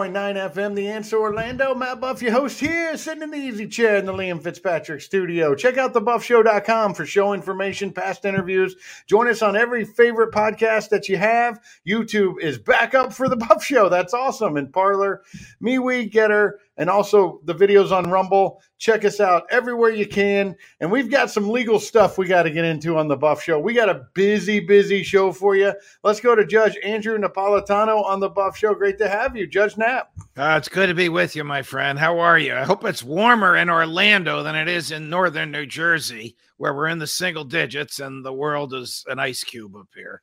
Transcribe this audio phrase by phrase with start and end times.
[0.00, 1.74] 1150, 94.9 FM, The Answer Orlando.
[1.74, 5.54] Matt Buff, your host here, sitting in the easy chair in the Liam Fitzpatrick studio.
[5.54, 8.76] Check out thebuffshow.com for show information, past interviews.
[9.06, 11.60] Join us on every favorite podcast that you have.
[11.86, 13.88] YouTube is back up for the Buff Show.
[13.88, 14.56] That's awesome.
[14.56, 15.22] And Parler,
[15.62, 18.62] MeWe, GETTR, and also the videos on Rumble.
[18.78, 20.56] Check us out everywhere you can.
[20.80, 23.60] And we've got some legal stuff we got to get into on the Buff Show.
[23.60, 25.74] We got a busy, busy show for you.
[26.02, 28.74] Let's go to Judge Andrew Napolitano on the Buff Show.
[28.74, 30.10] Great to have you, Judge Nap.
[30.38, 31.98] Uh, it's good to be with you, my friend.
[31.98, 32.54] How are you?
[32.54, 36.88] I hope it's warmer in Orlando than it is in northern New Jersey, where we're
[36.88, 40.22] in the single digits and the world is an ice cube up here.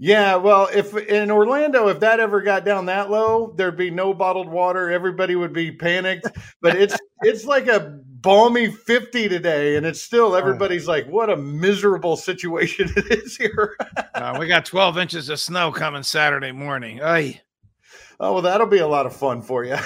[0.00, 4.14] Yeah, well, if in Orlando, if that ever got down that low, there'd be no
[4.14, 4.90] bottled water.
[4.90, 6.28] Everybody would be panicked.
[6.62, 11.36] But it's it's like a balmy fifty today, and it's still everybody's like, "What a
[11.36, 13.76] miserable situation it is here."
[14.14, 17.02] uh, we got twelve inches of snow coming Saturday morning.
[17.02, 17.40] Ay.
[18.20, 19.76] Oh well, that'll be a lot of fun for you.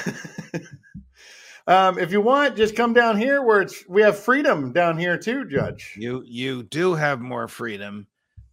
[1.67, 5.17] um, if you want, just come down here where it's we have freedom down here
[5.17, 5.95] too, Judge.
[5.97, 8.09] You you do have more freedom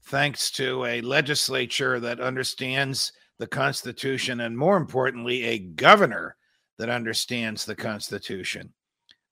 [0.10, 6.36] thanks to a legislature that understands the Constitution and, more importantly, a governor
[6.80, 8.74] that understands the Constitution.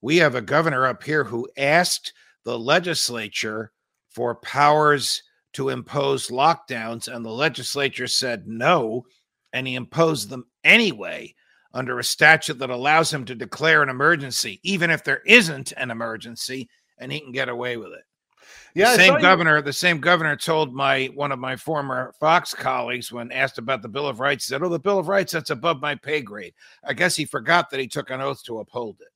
[0.02, 2.14] We have a governor up here who asked
[2.46, 3.72] the legislature
[4.10, 9.04] for powers to impose lockdowns, and the legislature said no,
[9.54, 11.34] and he imposed them anyway
[11.74, 15.90] under a statute that allows him to declare an emergency, even if there isn't an
[15.90, 16.70] emergency,
[17.00, 18.04] and he can get away with it.
[18.78, 19.58] Yeah, the same governor.
[19.58, 19.64] You.
[19.64, 23.90] The same governor told my one of my former Fox colleagues when asked about the
[23.90, 26.94] Bill of Rights, said, "Oh, the Bill of Rights that's above my pay grade." I
[26.94, 29.08] guess he forgot that he took an oath to uphold it.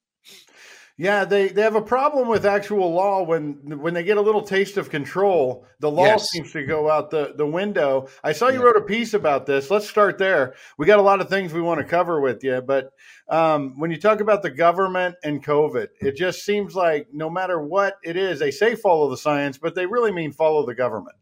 [0.98, 4.42] Yeah, they, they have a problem with actual law when when they get a little
[4.44, 6.30] taste of control, the law yes.
[6.30, 8.08] seems to go out the, the window.
[8.24, 8.66] I saw you yeah.
[8.66, 9.72] wrote a piece about this.
[9.72, 10.54] Let's start there.
[10.78, 12.92] We got a lot of things we want to cover with you, but
[13.32, 17.62] um, when you talk about the government and COVID, it just seems like no matter
[17.62, 21.16] what it is, they say follow the science, but they really mean follow the government.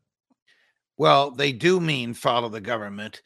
[0.98, 3.22] Well, they do mean follow the government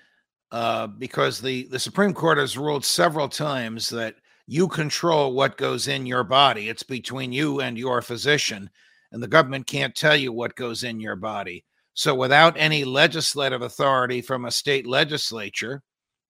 [0.52, 4.16] uh, because the, the Supreme Court has ruled several times that
[4.48, 6.68] you control what goes in your body.
[6.68, 8.70] It's between you and your physician,
[9.14, 11.64] and the government can't tell you what goes in your body.
[11.94, 15.82] So, without any legislative authority from a state legislature,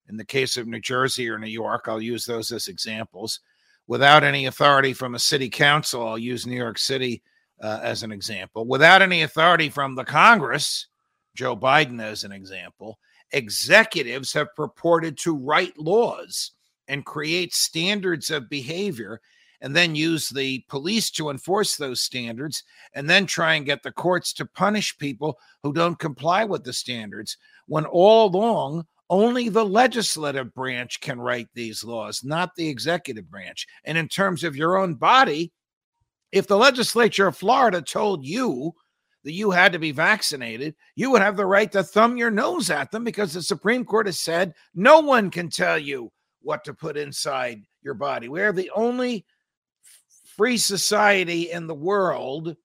[0.10, 3.40] in the case of New Jersey or New York, I'll use those as examples,
[3.88, 7.22] without any authority from a city council, I'll use New York City
[7.62, 10.88] uh, as an example, without any authority from the Congress,
[11.36, 13.00] Joe Biden as an example,
[13.32, 16.52] executives have purported to write laws
[16.88, 19.22] and create standards of behavior
[19.62, 23.92] and then use the police to enforce those standards and then try and get the
[23.92, 27.38] courts to punish people who don't comply with the standards
[27.68, 33.66] when all along only the legislative branch can write these laws not the executive branch
[33.86, 35.52] and in terms of your own body
[36.34, 38.74] if the legislature of Florida told you
[39.24, 42.72] that you had to be vaccinated, you would have the right to thumb your nose
[42.72, 46.74] at them because the Supreme Court has said no one can tell you what to
[46.74, 48.30] put inside your body.
[48.30, 49.26] We're the only
[50.36, 52.56] free society in the world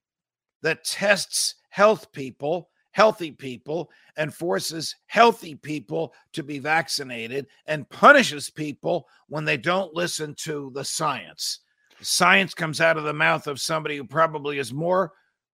[0.63, 8.51] that tests health people, healthy people, and forces healthy people to be vaccinated and punishes
[8.51, 11.61] people when they don't listen to the science.
[12.01, 15.13] Science comes out of the mouth of somebody who probably is more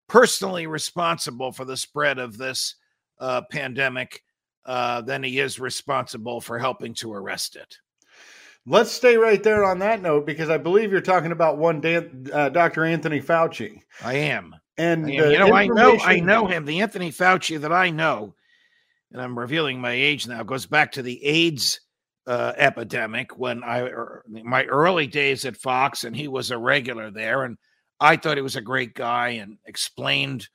[0.08, 2.76] personally responsible for the spread of this
[3.18, 4.22] uh, pandemic
[4.66, 7.78] uh, than he is responsible for helping to arrest it.
[8.66, 12.26] Let's stay right there on that note because I believe you're talking about one Dan,
[12.32, 12.84] uh, Dr.
[12.84, 13.82] Anthony Fauci.
[14.02, 14.54] I am.
[14.76, 16.64] And you know, I know, I know him.
[16.64, 18.34] The Anthony Fauci that I know,
[19.12, 21.80] and I'm revealing my age now, goes back to the AIDS
[22.26, 27.10] uh, epidemic when I er, my early days at Fox, and he was a regular
[27.10, 27.56] there, and
[28.00, 30.48] I thought he was a great guy and explained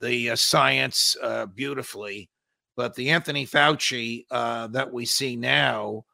[0.00, 2.30] the uh, science uh, beautifully.
[2.76, 6.04] But the Anthony Fauci uh, that we see now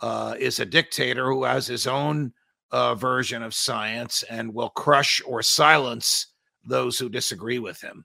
[0.00, 2.32] uh, is a dictator who has his own
[2.70, 6.26] uh, version of science and will crush or silence
[6.64, 8.04] those who disagree with him.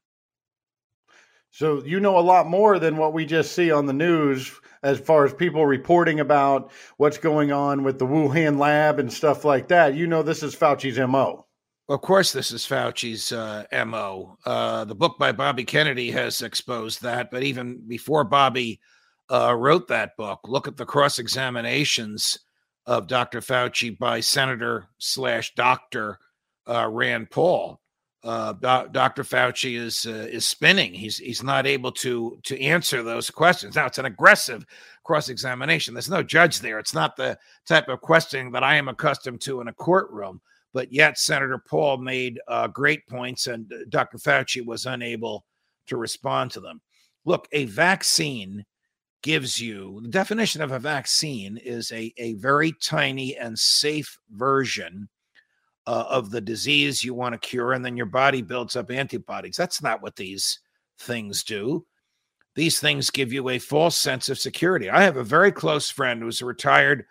[1.52, 4.52] So you know a lot more than what we just see on the news
[4.84, 9.46] as far as people reporting about what's going on with the Wuhan lab and stuff
[9.46, 9.96] like that.
[9.96, 11.46] You know this is Fauci's MO.
[11.88, 14.38] Of course, this is Fauci's uh, MO.
[14.46, 18.82] Uh, the book by Bobby Kennedy has exposed that, but even before Bobby
[19.32, 20.42] uh, wrote that book.
[20.46, 22.38] Look at the cross examinations
[22.86, 23.42] of Dr.
[23.42, 26.20] Fauci by Senator slash Doctor
[26.68, 27.80] uh, Rand Paul.
[28.26, 29.24] Uh, Dr.
[29.24, 30.94] Fauci is uh, is spinning.
[30.94, 33.76] He's he's not able to to answer those questions.
[33.76, 34.66] Now it's an aggressive
[35.04, 35.94] cross examination.
[35.94, 36.80] There's no judge there.
[36.80, 37.38] It's not the
[37.68, 40.42] type of questioning that I am accustomed to in a courtroom.
[40.74, 44.18] But yet, Senator Paul made uh, great points, and Dr.
[44.18, 45.46] Fauci was unable
[45.88, 46.82] to respond to them.
[47.26, 48.66] Look, a vaccine
[49.22, 55.10] gives you the definition of a vaccine is a, a very tiny and safe version
[55.88, 59.56] uh, of the disease you want to cure, and then your body builds up antibodies.
[59.56, 60.60] That's not what these
[61.00, 61.86] things do.
[62.56, 64.90] These things give you a false sense of security.
[64.90, 67.06] I have a very close friend who's a retired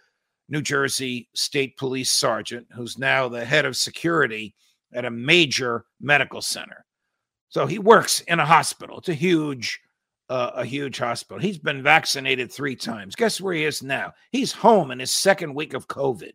[0.48, 4.54] New Jersey State Police Sergeant who's now the head of security
[4.92, 6.84] at a major medical center.
[7.48, 8.98] So he works in a hospital.
[8.98, 9.80] It's a huge,
[10.28, 11.40] uh, a huge hospital.
[11.40, 13.14] He's been vaccinated three times.
[13.14, 14.12] Guess where he is now?
[14.32, 16.32] He's home in his second week of COVID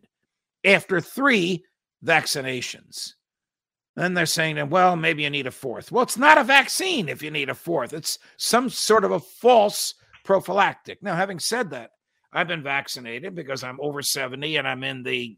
[0.64, 1.64] after three
[2.04, 3.14] vaccinations.
[3.96, 5.90] Then they're saying, well, maybe you need a fourth.
[5.90, 7.92] Well, it's not a vaccine if you need a fourth.
[7.92, 9.94] It's some sort of a false
[10.24, 11.02] prophylactic.
[11.02, 11.90] Now, having said that,
[12.32, 15.36] I've been vaccinated because I'm over 70 and I'm in the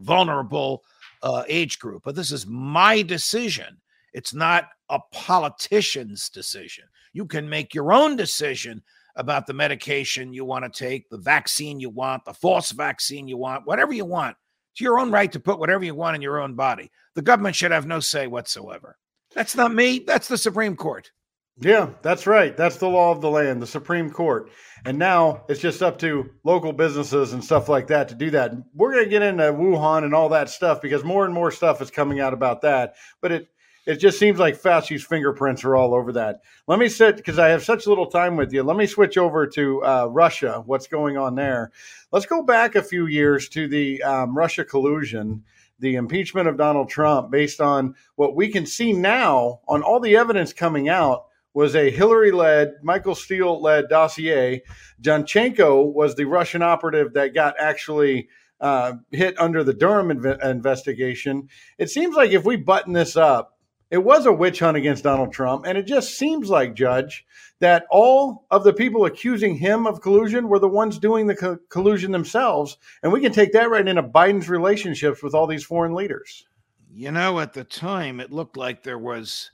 [0.00, 0.82] vulnerable
[1.22, 2.02] uh, age group.
[2.04, 3.78] But this is my decision.
[4.12, 6.84] It's not a politician's decision.
[7.12, 8.82] You can make your own decision
[9.16, 13.36] about the medication you want to take, the vaccine you want, the false vaccine you
[13.36, 14.36] want, whatever you want.
[14.80, 16.90] It's your own right to put whatever you want in your own body.
[17.14, 18.96] The government should have no say whatsoever.
[19.34, 19.98] That's not me.
[19.98, 21.12] That's the Supreme Court.
[21.58, 22.56] Yeah, that's right.
[22.56, 24.50] That's the law of the land, the Supreme Court.
[24.86, 28.52] And now it's just up to local businesses and stuff like that to do that.
[28.74, 31.82] We're going to get into Wuhan and all that stuff because more and more stuff
[31.82, 32.94] is coming out about that.
[33.20, 33.48] But it
[33.90, 36.42] it just seems like Fauci's fingerprints are all over that.
[36.68, 38.62] Let me sit because I have such little time with you.
[38.62, 40.62] Let me switch over to uh, Russia.
[40.64, 41.72] What's going on there?
[42.12, 45.42] Let's go back a few years to the um, Russia collusion,
[45.80, 50.16] the impeachment of Donald Trump, based on what we can see now on all the
[50.16, 54.62] evidence coming out was a Hillary led, Michael Steele led dossier.
[55.02, 58.28] Danchenko was the Russian operative that got actually
[58.60, 61.48] uh, hit under the Durham inv- investigation.
[61.76, 63.56] It seems like if we button this up,
[63.90, 65.66] it was a witch hunt against Donald Trump.
[65.66, 67.26] And it just seems like, Judge,
[67.58, 71.58] that all of the people accusing him of collusion were the ones doing the co-
[71.68, 72.78] collusion themselves.
[73.02, 76.46] And we can take that right into Biden's relationships with all these foreign leaders.
[76.92, 79.50] You know, at the time, it looked like there was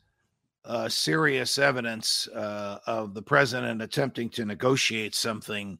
[0.64, 5.78] uh, serious evidence uh, of the president attempting to negotiate something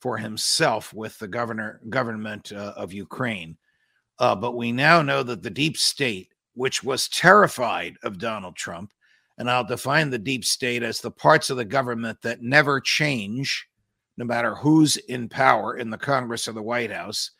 [0.00, 3.56] for himself with the governor government uh, of Ukraine.
[4.18, 8.92] Uh, but we now know that the deep state, which was terrified of Donald Trump,
[9.38, 13.68] and I'll define the deep state as the parts of the government that never change,
[14.16, 17.30] no matter who's in power in the Congress or the White House,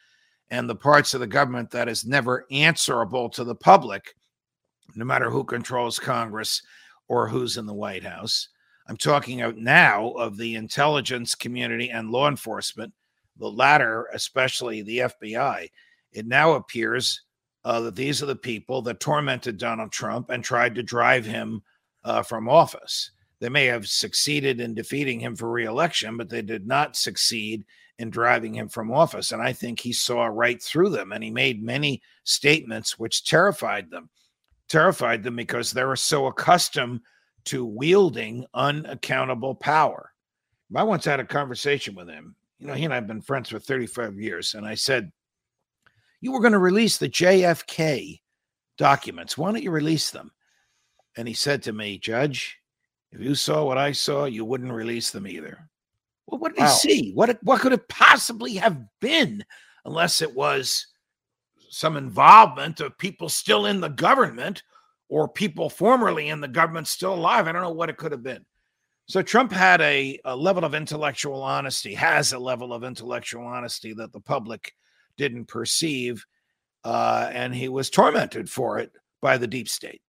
[0.53, 4.15] and the parts of the government that is never answerable to the public,
[4.95, 6.63] no matter who controls Congress
[7.09, 8.51] or who's in the White House.
[8.87, 12.95] I'm talking out now of the intelligence community and law enforcement,
[13.37, 15.67] the latter, especially the FBI.
[16.13, 17.23] It now appears
[17.69, 21.63] uh, that these are the people that tormented Donald Trump and tried to drive him
[22.05, 23.11] uh, from office.
[23.41, 27.65] They may have succeeded in defeating him for reelection, but they did not succeed
[27.99, 29.33] in driving him from office.
[29.33, 33.91] And I think he saw right through them and he made many statements which terrified
[33.91, 34.09] them
[34.69, 37.01] terrified them because they were so accustomed
[37.45, 40.13] to wielding unaccountable power.
[40.75, 42.35] I once had a conversation with him.
[42.59, 44.55] You know, he and I have been friends for 35 years.
[44.55, 45.11] And I said,
[46.21, 48.21] You were going to release the JFK
[48.77, 49.39] documents.
[49.39, 50.33] Why don't you release them?
[51.17, 52.59] And he said to me, Judge,
[53.13, 55.69] if you saw what I saw, you wouldn't release them either.
[56.27, 56.67] Well, what did wow.
[56.67, 57.13] he see?
[57.13, 59.45] What, what could it possibly have been
[59.85, 60.87] unless it was
[61.71, 64.63] some involvement of people still in the government
[65.09, 67.47] or people formerly in the government still alive.
[67.47, 68.45] I don't know what it could have been.
[69.07, 73.95] So Trump had a, a level of intellectual honesty, has a level of intellectual honesty
[73.95, 74.75] that the public
[75.19, 76.25] didn't perceive.
[76.85, 80.01] Uh, and he was tormented for it by the deep state.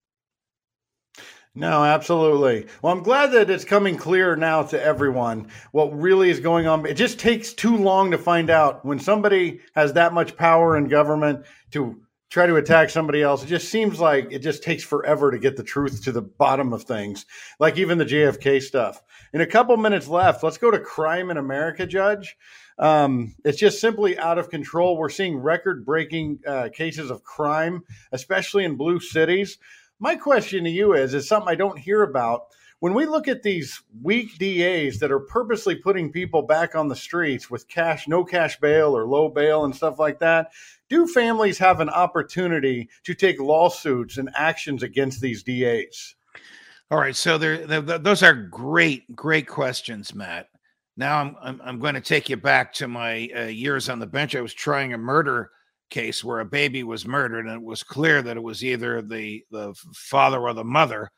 [1.54, 2.68] No, absolutely.
[2.82, 6.86] Well, I'm glad that it's coming clear now to everyone what really is going on.
[6.86, 10.86] It just takes too long to find out when somebody has that much power in
[10.86, 12.00] government to
[12.30, 13.42] try to attack somebody else.
[13.42, 16.72] It just seems like it just takes forever to get the truth to the bottom
[16.72, 17.26] of things,
[17.58, 19.02] like even the JFK stuff.
[19.32, 22.36] In a couple minutes left, let's go to crime in America, Judge.
[22.78, 24.96] Um, it's just simply out of control.
[24.96, 27.82] We're seeing record breaking uh, cases of crime,
[28.12, 29.58] especially in blue cities.
[29.98, 32.46] My question to you is: is something I don't hear about.
[32.80, 36.94] When we look at these weak DAs that are purposely putting people back on the
[36.94, 40.52] streets with cash, no cash bail or low bail and stuff like that,
[40.88, 46.14] do families have an opportunity to take lawsuits and actions against these DAs?
[46.88, 50.48] All right, so there, those are great, great questions, Matt.
[50.98, 54.06] Now I'm, I'm, I'm going to take you back to my uh, years on the
[54.06, 54.36] bench.
[54.36, 55.50] I was trying a murder
[55.88, 59.42] case where a baby was murdered, and it was clear that it was either the
[59.50, 61.10] the father or the mother,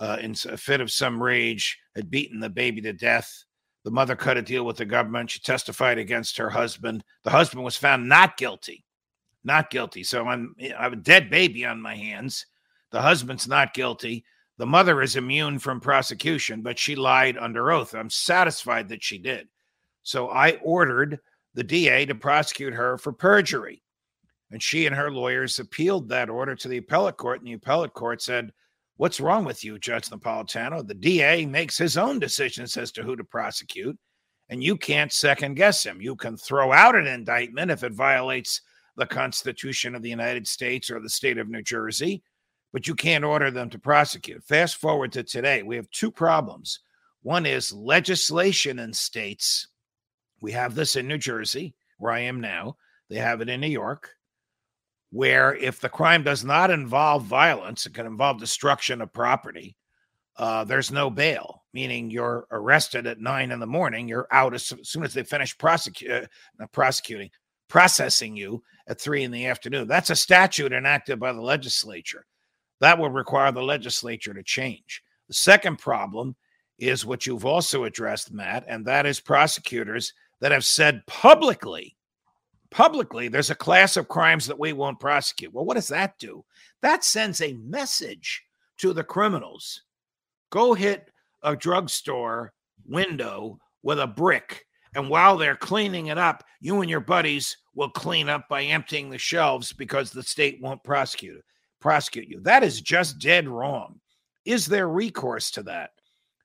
[0.00, 3.30] uh, in a fit of some rage, had beaten the baby to death.
[3.84, 5.30] The mother cut a deal with the government.
[5.30, 7.04] She testified against her husband.
[7.22, 8.84] The husband was found not guilty
[9.44, 10.04] not guilty.
[10.04, 12.46] So I'm I have a dead baby on my hands.
[12.90, 14.24] The husband's not guilty.
[14.58, 17.94] The mother is immune from prosecution, but she lied under oath.
[17.94, 19.48] I'm satisfied that she did.
[20.02, 21.20] So I ordered
[21.54, 23.82] the DA to prosecute her for perjury.
[24.50, 27.94] And she and her lawyers appealed that order to the appellate court, and the appellate
[27.94, 28.52] court said,
[28.96, 30.86] What's wrong with you, Judge Napolitano?
[30.86, 33.98] The DA makes his own decisions as to who to prosecute,
[34.50, 36.00] and you can't second guess him.
[36.02, 38.60] You can throw out an indictment if it violates
[38.96, 42.22] the Constitution of the United States or the state of New Jersey,
[42.72, 44.42] but you can't order them to prosecute.
[44.44, 46.80] Fast forward to today, we have two problems.
[47.22, 49.68] One is legislation in states.
[50.40, 52.76] We have this in New Jersey, where I am now.
[53.08, 54.10] They have it in New York,
[55.10, 59.76] where if the crime does not involve violence, it can involve destruction of property.
[60.36, 64.08] Uh, there's no bail, meaning you're arrested at nine in the morning.
[64.08, 66.26] You're out as soon as they finish prosecu-
[66.60, 67.30] uh, prosecuting,
[67.68, 69.86] processing you at three in the afternoon.
[69.86, 72.24] That's a statute enacted by the legislature.
[72.82, 75.04] That would require the legislature to change.
[75.28, 76.34] The second problem
[76.80, 81.96] is what you've also addressed, Matt, and that is prosecutors that have said publicly,
[82.72, 85.54] publicly, there's a class of crimes that we won't prosecute.
[85.54, 86.44] Well, what does that do?
[86.80, 88.42] That sends a message
[88.78, 89.82] to the criminals
[90.50, 91.08] go hit
[91.44, 92.52] a drugstore
[92.84, 97.90] window with a brick and while they're cleaning it up, you and your buddies will
[97.90, 101.42] clean up by emptying the shelves because the state won't prosecute
[101.82, 102.40] prosecute you.
[102.40, 104.00] That is just dead wrong.
[104.44, 105.90] Is there recourse to that?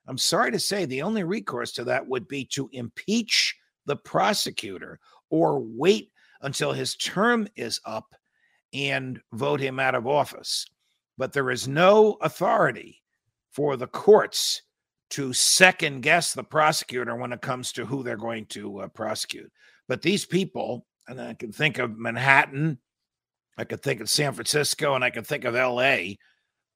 [0.08, 5.00] I'm sorry to say the only recourse to that would be to impeach the prosecutor
[5.30, 8.14] or wait until his term is up
[8.74, 10.66] and vote him out of office.
[11.18, 13.02] But there is no authority
[13.52, 14.62] for the courts
[15.12, 19.52] to second guess the prosecutor when it comes to who they're going to uh, prosecute.
[19.88, 22.78] But these people, and I can think of Manhattan,
[23.58, 26.16] I could think of San Francisco, and I could think of LA,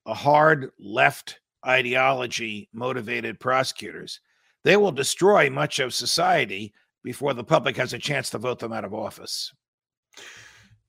[0.05, 4.19] a hard left ideology motivated prosecutors.
[4.63, 6.73] They will destroy much of society
[7.03, 9.51] before the public has a chance to vote them out of office.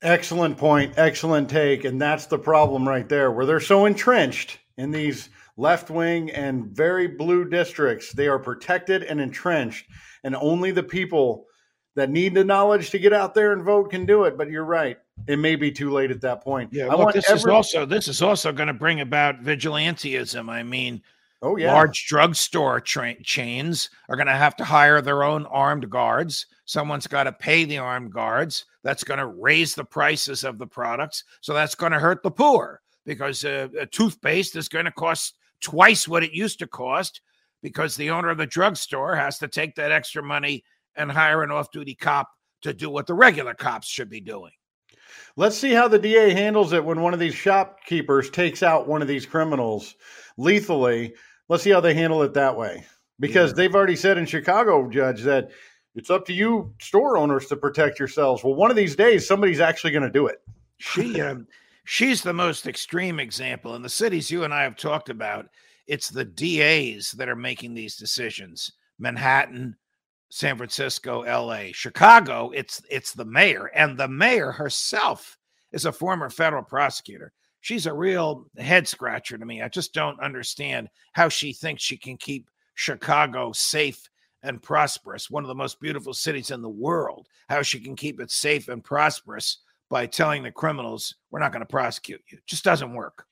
[0.02, 0.94] Excellent point.
[0.96, 1.84] Excellent take.
[1.84, 6.66] And that's the problem right there, where they're so entrenched in these left wing and
[6.66, 8.12] very blue districts.
[8.12, 9.86] They are protected and entrenched,
[10.24, 11.46] and only the people
[11.94, 14.36] that need the knowledge to get out there and vote can do it.
[14.36, 16.72] But you're right; it may be too late at that point.
[16.72, 20.50] Yeah, I look, this every- is also this is also going to bring about vigilantism.
[20.50, 21.02] I mean.
[21.44, 21.72] Oh yeah.
[21.72, 26.46] Large drugstore tra- chains are going to have to hire their own armed guards.
[26.66, 28.64] Someone's got to pay the armed guards.
[28.84, 31.24] That's going to raise the prices of the products.
[31.40, 35.34] So that's going to hurt the poor because uh, a toothpaste is going to cost
[35.60, 37.20] twice what it used to cost
[37.60, 40.62] because the owner of the drugstore has to take that extra money
[40.94, 42.28] and hire an off duty cop
[42.62, 44.52] to do what the regular cops should be doing.
[45.36, 49.02] Let's see how the DA handles it when one of these shopkeepers takes out one
[49.02, 49.94] of these criminals
[50.36, 51.14] lethally.
[51.48, 52.84] Let's see how they handle it that way.
[53.18, 53.56] Because yeah.
[53.56, 55.50] they've already said in Chicago, Judge, that
[55.94, 58.42] it's up to you store owners to protect yourselves.
[58.42, 60.42] Well, one of these days, somebody's actually going to do it.
[60.78, 61.46] She, um,
[61.84, 63.74] she's the most extreme example.
[63.74, 65.46] In the cities you and I have talked about,
[65.86, 68.72] it's the DAs that are making these decisions.
[68.98, 69.76] Manhattan,
[70.34, 75.36] San Francisco, LA, Chicago, it's it's the mayor and the mayor herself
[75.72, 77.34] is a former federal prosecutor.
[77.60, 79.60] She's a real head scratcher to me.
[79.60, 84.08] I just don't understand how she thinks she can keep Chicago safe
[84.42, 87.28] and prosperous, one of the most beautiful cities in the world.
[87.50, 89.58] How she can keep it safe and prosperous
[89.90, 92.38] by telling the criminals, we're not going to prosecute you.
[92.38, 93.26] It just doesn't work.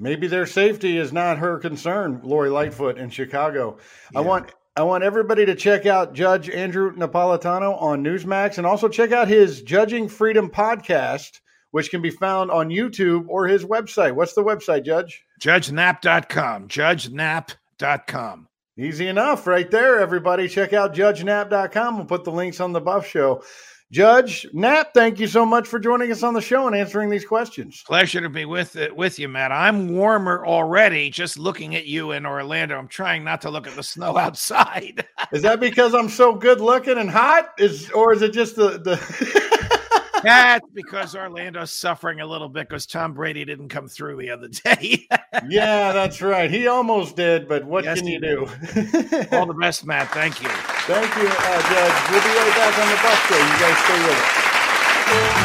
[0.00, 3.78] Maybe their safety is not her concern, Lori Lightfoot in Chicago.
[4.12, 4.18] Yeah.
[4.18, 8.88] I want I want everybody to check out Judge Andrew Napolitano on Newsmax and also
[8.88, 11.40] check out his Judging Freedom podcast,
[11.72, 14.14] which can be found on YouTube or his website.
[14.14, 15.26] What's the website, Judge?
[15.42, 16.68] JudgeNap.com.
[16.68, 18.48] JudgeNap.com.
[18.78, 20.48] Easy enough right there, everybody.
[20.48, 21.96] Check out JudgeNap.com.
[21.98, 23.42] We'll put the links on the Buff Show.
[23.92, 27.26] Judge Nap, thank you so much for joining us on the show and answering these
[27.26, 27.82] questions.
[27.86, 29.52] Pleasure to be with it with you, Matt.
[29.52, 32.78] I'm warmer already just looking at you in Orlando.
[32.78, 35.06] I'm trying not to look at the snow outside.
[35.30, 37.50] is that because I'm so good looking and hot?
[37.58, 38.96] Is or is it just the the
[40.22, 44.48] That's because Orlando's suffering a little bit because Tom Brady didn't come through the other
[44.48, 45.06] day.
[45.48, 46.50] yeah, that's right.
[46.50, 48.40] He almost did, but what yes, can you do?
[49.32, 50.10] All the best, Matt.
[50.12, 50.48] Thank you.
[50.48, 52.10] Thank you, uh, Judge.
[52.10, 53.36] We'll be right back on the Buff Show.
[53.36, 54.41] You guys stay with us.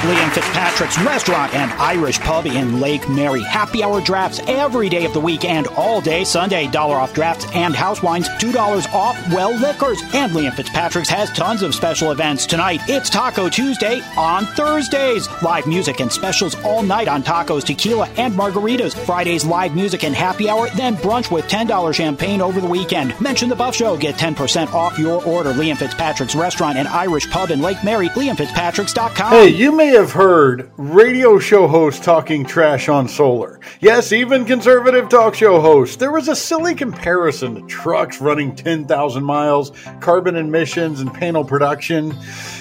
[0.01, 3.41] Liam Fitzpatrick's Restaurant and Irish Pub in Lake Mary.
[3.41, 6.67] Happy hour drafts every day of the week and all day Sunday.
[6.67, 9.99] Dollar off drafts and house wines, $2 off well liquors.
[10.13, 12.81] And Liam Fitzpatrick's has tons of special events tonight.
[12.87, 15.27] It's Taco Tuesday on Thursdays.
[15.41, 18.93] Live music and specials all night on tacos, tequila, and margaritas.
[19.05, 23.19] Fridays, live music and happy hour, then brunch with $10 champagne over the weekend.
[23.19, 23.97] Mention the Buff Show.
[23.97, 25.53] Get 10% off your order.
[25.53, 28.09] Liam Fitzpatrick's Restaurant and Irish Pub in Lake Mary.
[28.09, 29.31] LiamFitzpatrick's.com.
[29.31, 33.59] Hey, you may have heard radio show hosts talking trash on solar.
[33.79, 35.95] Yes, even conservative talk show hosts.
[35.95, 42.13] There was a silly comparison to trucks running 10,000 miles, carbon emissions, and panel production.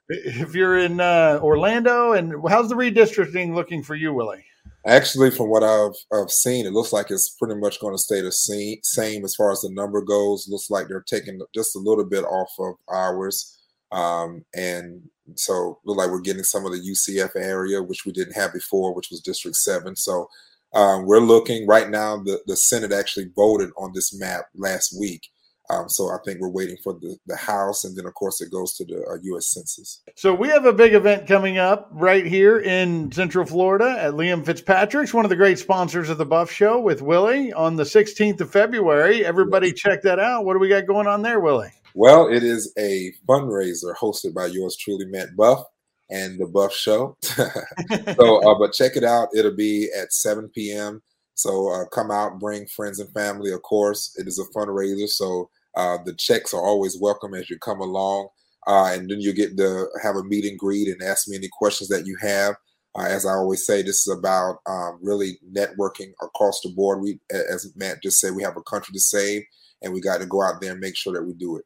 [0.08, 4.44] if you're in uh, Orlando, and how's the redistricting looking for you, Willie?
[4.86, 8.20] Actually, from what I've, I've seen, it looks like it's pretty much going to stay
[8.20, 10.48] the same, same as far as the number goes.
[10.48, 13.58] Looks like they're taking just a little bit off of ours.
[13.92, 15.02] Um, and
[15.34, 18.94] so look like we're getting some of the UCF area, which we didn't have before,
[18.94, 19.96] which was District 7.
[19.96, 20.28] So
[20.72, 25.28] um, we're looking right now, the, the Senate actually voted on this map last week.
[25.70, 28.50] Um, so I think we're waiting for the, the House, and then of course it
[28.50, 29.48] goes to the uh, U.S.
[29.48, 30.02] Census.
[30.16, 34.44] So we have a big event coming up right here in Central Florida at Liam
[34.44, 38.40] Fitzpatrick's, one of the great sponsors of the Buff Show with Willie on the 16th
[38.40, 39.24] of February.
[39.24, 39.78] Everybody yes.
[39.78, 40.44] check that out.
[40.44, 41.72] What do we got going on there, Willie?
[41.94, 45.64] Well, it is a fundraiser hosted by yours truly, Matt Buff,
[46.10, 47.16] and the Buff Show.
[47.22, 49.28] so, uh, but check it out.
[49.34, 51.02] It'll be at 7 p.m.
[51.34, 53.52] So uh, come out, bring friends and family.
[53.52, 57.58] Of course, it is a fundraiser, so uh, the checks are always welcome as you
[57.58, 58.28] come along.
[58.66, 61.48] Uh, and then you get to have a meet and greet and ask me any
[61.58, 62.54] questions that you have.
[62.98, 67.00] Uh, as I always say, this is about um, really networking across the board.
[67.00, 69.42] We, as Matt just said, we have a country to save,
[69.80, 71.64] and we got to go out there and make sure that we do it.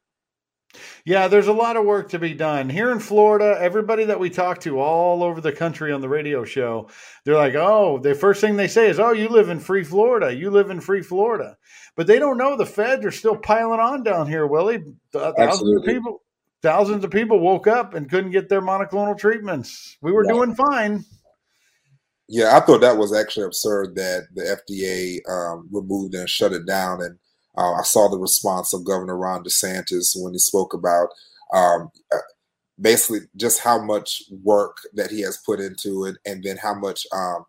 [1.05, 2.69] Yeah, there's a lot of work to be done.
[2.69, 6.43] Here in Florida, everybody that we talk to all over the country on the radio
[6.43, 6.89] show,
[7.23, 10.35] they're like, oh, the first thing they say is, oh, you live in free Florida.
[10.35, 11.57] You live in free Florida.
[11.95, 14.83] But they don't know the feds are still piling on down here, Willie.
[15.13, 15.91] Thousands Absolutely.
[15.91, 16.21] of people
[16.65, 19.97] thousands of people woke up and couldn't get their monoclonal treatments.
[20.01, 20.33] We were right.
[20.33, 21.05] doing fine.
[22.27, 26.65] Yeah, I thought that was actually absurd that the FDA um, removed and shut it
[26.65, 27.03] down.
[27.03, 27.19] And
[27.55, 31.09] uh, I saw the response of Governor Ron DeSantis when he spoke about
[31.53, 32.17] um, uh,
[32.81, 37.05] basically just how much work that he has put into it, and then how much
[37.13, 37.45] um,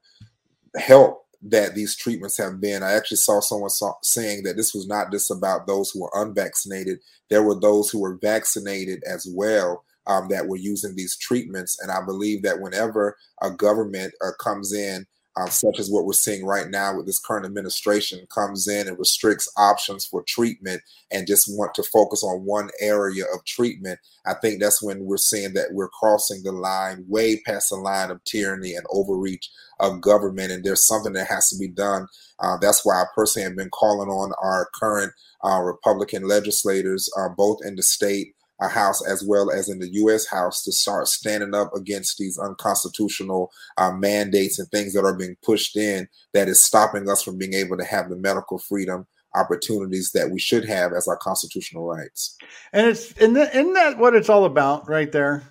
[0.76, 2.82] help that these treatments have been.
[2.82, 6.10] I actually saw someone saw, saying that this was not just about those who were
[6.14, 6.98] unvaccinated;
[7.30, 9.84] there were those who were vaccinated as well.
[10.08, 14.72] Um, that were using these treatments, and I believe that whenever a government uh, comes
[14.72, 15.04] in
[15.36, 18.98] uh, such as what we're seeing right now with this current administration, comes in and
[18.98, 24.34] restricts options for treatment and just want to focus on one area of treatment, I
[24.34, 28.24] think that's when we're seeing that we're crossing the line way past the line of
[28.24, 30.52] tyranny and overreach of government.
[30.52, 32.08] And there's something that has to be done.
[32.40, 35.12] Uh, that's why I personally have been calling on our current
[35.44, 39.92] uh, Republican legislators, uh, both in the state uh, House as well as in the
[39.94, 40.26] U.S.
[40.26, 45.36] House to start standing up against these unconstitutional uh, mandates and things that are being
[45.44, 50.12] pushed in that is stopping us from being able to have the medical freedom opportunities
[50.12, 52.36] that we should have as our constitutional rights.
[52.72, 55.42] And it's and isn't that what it's all about right there?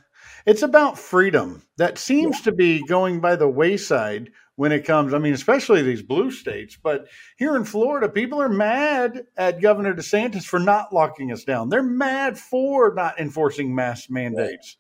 [0.46, 2.44] It's about freedom that seems yeah.
[2.44, 5.13] to be going by the wayside when it comes.
[5.13, 6.78] I mean, especially these blue states.
[6.82, 11.70] But here in Florida, people are mad at Governor DeSantis for not locking us down.
[11.70, 14.78] They're mad for not enforcing mask mandates.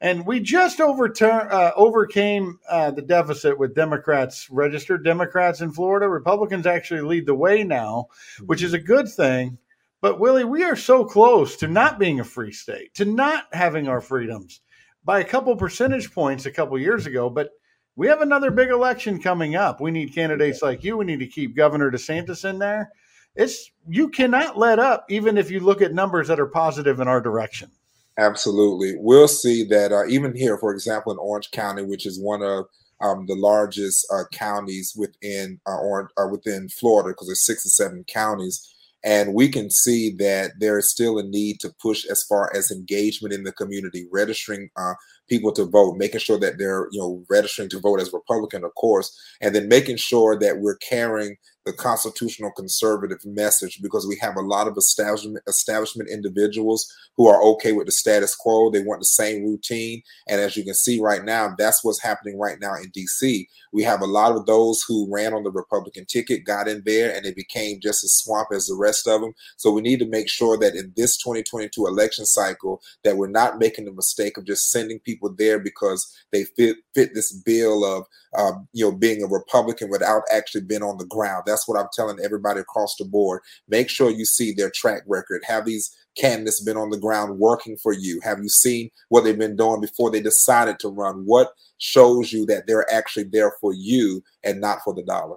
[0.00, 6.08] And we just overturn, uh, overcame uh, the deficit with Democrats, registered Democrats in Florida.
[6.08, 8.08] Republicans actually lead the way now,
[8.44, 9.58] which is a good thing.
[10.00, 13.86] But Willie, we are so close to not being a free state, to not having
[13.86, 14.60] our freedoms
[15.04, 17.30] by a couple percentage points a couple years ago.
[17.30, 17.50] But
[17.96, 19.80] we have another big election coming up.
[19.80, 20.96] We need candidates like you.
[20.96, 22.90] We need to keep Governor DeSantis in there.
[23.34, 27.08] It's you cannot let up, even if you look at numbers that are positive in
[27.08, 27.70] our direction.
[28.18, 32.42] Absolutely, we'll see that uh, even here, for example, in Orange County, which is one
[32.42, 32.66] of
[33.00, 37.70] um, the largest uh, counties within uh, Orange, uh, within Florida, because there's six or
[37.70, 42.22] seven counties, and we can see that there is still a need to push as
[42.22, 44.92] far as engagement in the community, registering uh,
[45.32, 48.74] people to vote, making sure that they're you know registering to vote as Republican, of
[48.74, 54.36] course, and then making sure that we're carrying the constitutional conservative message because we have
[54.36, 58.70] a lot of establishment establishment individuals who are okay with the status quo.
[58.70, 62.38] They want the same routine, and as you can see right now, that's what's happening
[62.38, 63.48] right now in D.C.
[63.72, 67.14] We have a lot of those who ran on the Republican ticket, got in there,
[67.14, 69.32] and they became just as swamp as the rest of them.
[69.56, 73.58] So we need to make sure that in this 2022 election cycle, that we're not
[73.58, 78.06] making the mistake of just sending people there because they fit fit this bill of
[78.34, 81.44] uh, you know being a Republican without actually being on the ground.
[81.66, 83.42] What I'm telling everybody across the board.
[83.68, 85.42] Make sure you see their track record.
[85.46, 88.20] Have these candidates been on the ground working for you?
[88.22, 91.22] Have you seen what they've been doing before they decided to run?
[91.24, 95.36] What shows you that they're actually there for you and not for the dollar?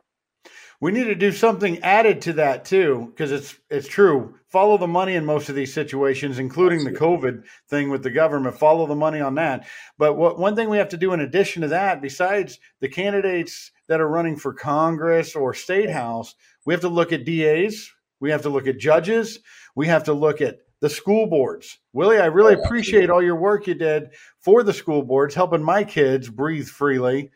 [0.81, 4.87] we need to do something added to that too because it's it's true follow the
[4.87, 8.95] money in most of these situations including the covid thing with the government follow the
[8.95, 9.65] money on that
[9.97, 13.71] but what one thing we have to do in addition to that besides the candidates
[13.87, 18.31] that are running for congress or state house we have to look at das we
[18.31, 19.39] have to look at judges
[19.75, 23.35] we have to look at the school boards willie i really oh, appreciate all your
[23.35, 27.31] work you did for the school boards helping my kids breathe freely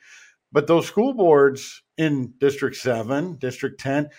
[0.51, 4.09] but those school boards in District 7, District 10,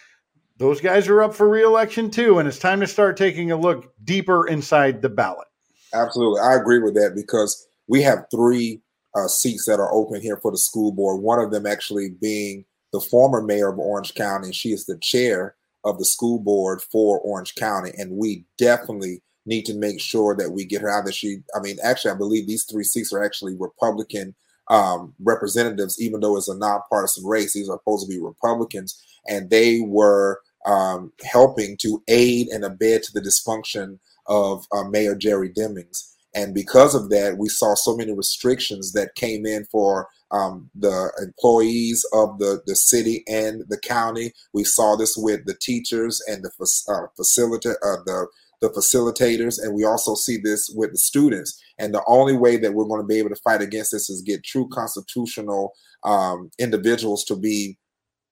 [0.59, 2.39] those guys are up for reelection too.
[2.39, 5.49] And it's time to start taking a look deeper inside the ballot.
[5.93, 6.41] Absolutely.
[6.41, 8.81] I agree with that because we have three
[9.15, 11.23] uh, seats that are open here for the school board.
[11.23, 14.53] One of them actually being the former mayor of Orange County.
[14.53, 17.93] She is the chair of the school board for Orange County.
[17.97, 21.13] And we definitely need to make sure that we get her out there.
[21.13, 24.35] She, I mean, actually, I believe these three seats are actually Republican
[24.69, 27.55] um, representatives, even though it's a nonpartisan race.
[27.55, 33.03] These are supposed to be Republicans, and they were um, helping to aid and abet
[33.05, 36.15] to the dysfunction of uh, Mayor Jerry Demings.
[36.35, 41.13] And because of that, we saw so many restrictions that came in for um, the
[41.21, 44.33] employees of the, the city and the county.
[44.53, 46.51] We saw this with the teachers and the
[46.89, 48.27] uh, facility, uh, the
[48.61, 51.59] the facilitators, and we also see this with the students.
[51.79, 54.21] And the only way that we're going to be able to fight against this is
[54.21, 55.73] get true constitutional
[56.05, 57.79] um, individuals to be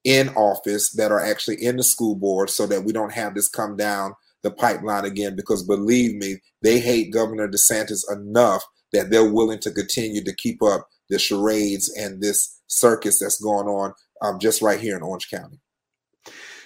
[0.04, 3.48] in office that are actually in the school board so that we don't have this
[3.48, 5.36] come down the pipeline again.
[5.36, 10.62] Because believe me, they hate Governor DeSantis enough that they're willing to continue to keep
[10.62, 15.30] up the charades and this circus that's going on um, just right here in Orange
[15.30, 15.60] County.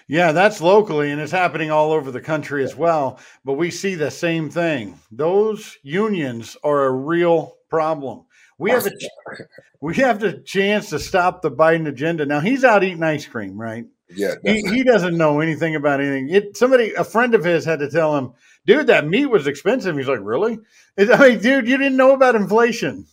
[0.08, 3.18] Yeah, that's locally and it's happening all over the country as well.
[3.44, 4.98] But we see the same thing.
[5.10, 8.26] Those unions are a real problem.
[8.58, 8.92] We have a
[9.80, 12.26] we have the chance to stop the Biden agenda.
[12.26, 13.86] Now he's out eating ice cream, right?
[14.08, 16.28] Yeah, he, he, doesn't know anything about anything.
[16.28, 18.32] It, somebody, a friend of his, had to tell him,
[18.66, 20.58] "Dude, that meat was expensive." He's like, "Really?"
[20.96, 23.06] It, I mean, dude, you didn't know about inflation.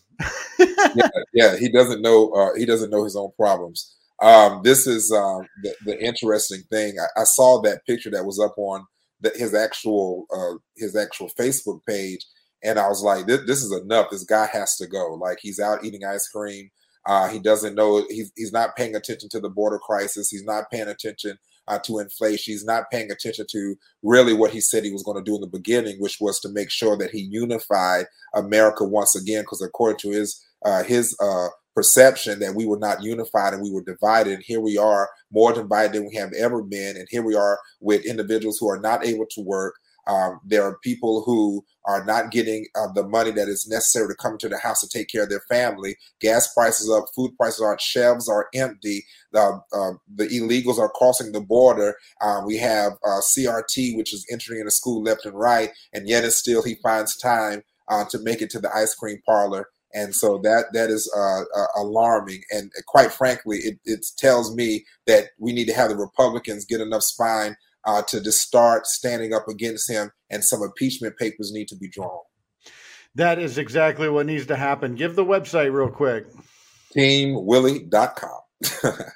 [0.60, 2.32] yeah, yeah, he doesn't know.
[2.32, 3.96] Uh, he doesn't know his own problems.
[4.22, 6.96] Um, this is um, the, the, interesting thing.
[7.00, 8.86] I, I, saw that picture that was up on
[9.22, 12.26] the, his actual uh, his actual Facebook page,
[12.62, 14.10] and I was like, this, this, is enough.
[14.12, 15.14] This guy has to go.
[15.14, 16.70] Like he's out eating ice cream.
[17.06, 20.30] Uh, he doesn't know he's he's not paying attention to the border crisis.
[20.30, 22.54] He's not paying attention uh, to inflation.
[22.54, 25.42] He's not paying attention to really what he said he was going to do in
[25.42, 29.44] the beginning, which was to make sure that he unified America once again.
[29.44, 33.72] Because according to his uh, his uh, perception that we were not unified and we
[33.72, 34.34] were divided.
[34.34, 36.98] And here we are, more divided than we have ever been.
[36.98, 39.76] And here we are with individuals who are not able to work.
[40.10, 44.16] Um, there are people who are not getting uh, the money that is necessary to
[44.16, 45.96] come to the house to take care of their family.
[46.20, 49.06] Gas prices up, food prices are shelves are empty.
[49.32, 51.96] The uh, the illegals are crossing the border.
[52.22, 56.26] Uh, we have uh, CRT, which is entering into school left and right, and yet
[56.26, 60.14] it's still he finds time uh, to make it to the ice cream parlor and
[60.14, 61.42] so that that is uh,
[61.76, 66.66] alarming and quite frankly it, it, tells me that we need to have the republicans
[66.66, 71.52] get enough spine uh, to just start standing up against him and some impeachment papers
[71.54, 72.20] need to be drawn.
[73.16, 74.96] That is exactly what needs to happen.
[74.96, 76.28] Give the website real quick.
[76.96, 78.40] Teamwillie.com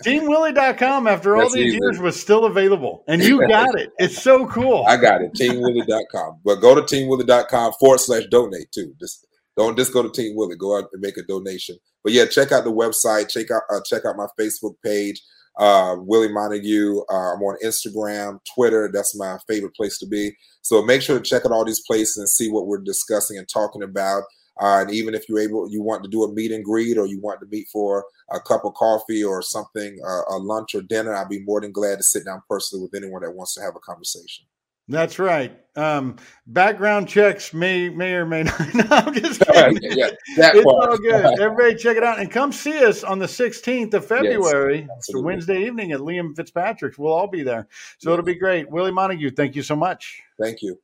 [0.06, 1.78] teamwillie.com after all these easy.
[1.82, 3.04] years was still available.
[3.08, 3.91] And you got it.
[3.97, 4.86] It's so cool.
[4.88, 5.34] I got it.
[5.34, 8.93] Teamwillie.com but go to teamwillie.com forward slash donate too.
[8.99, 10.56] Just don't just go to Team Willie.
[10.56, 11.78] Go out and make a donation.
[12.04, 13.30] But yeah, check out the website.
[13.30, 15.21] Check out uh, check out my Facebook page,
[15.58, 17.02] uh, Willie Montague.
[17.10, 18.89] Uh, I'm on Instagram, Twitter.
[18.92, 20.36] That's my favorite place to be.
[20.62, 23.48] So make sure to check out all these places and see what we're discussing and
[23.48, 24.24] talking about.
[24.62, 27.08] Uh, and even if you're able, you want to do a meet and greet, or
[27.08, 30.82] you want to meet for a cup of coffee or something, uh, a lunch or
[30.82, 33.62] dinner, I'd be more than glad to sit down personally with anyone that wants to
[33.62, 34.46] have a conversation.
[34.88, 35.58] That's right.
[35.76, 38.74] Um, background checks may may or may not.
[38.76, 39.80] no, I'm just kidding.
[39.82, 40.89] yeah, it's part.
[40.89, 41.39] all good.
[41.39, 44.82] Everybody, check it out and come see us on the 16th of February.
[44.82, 47.00] Yes, it's a Wednesday evening at Liam Fitzpatrick's.
[47.00, 47.67] We'll all be there,
[47.98, 48.69] so it'll be great.
[48.69, 50.22] Willie Montague, thank you so much.
[50.39, 50.78] Thank you.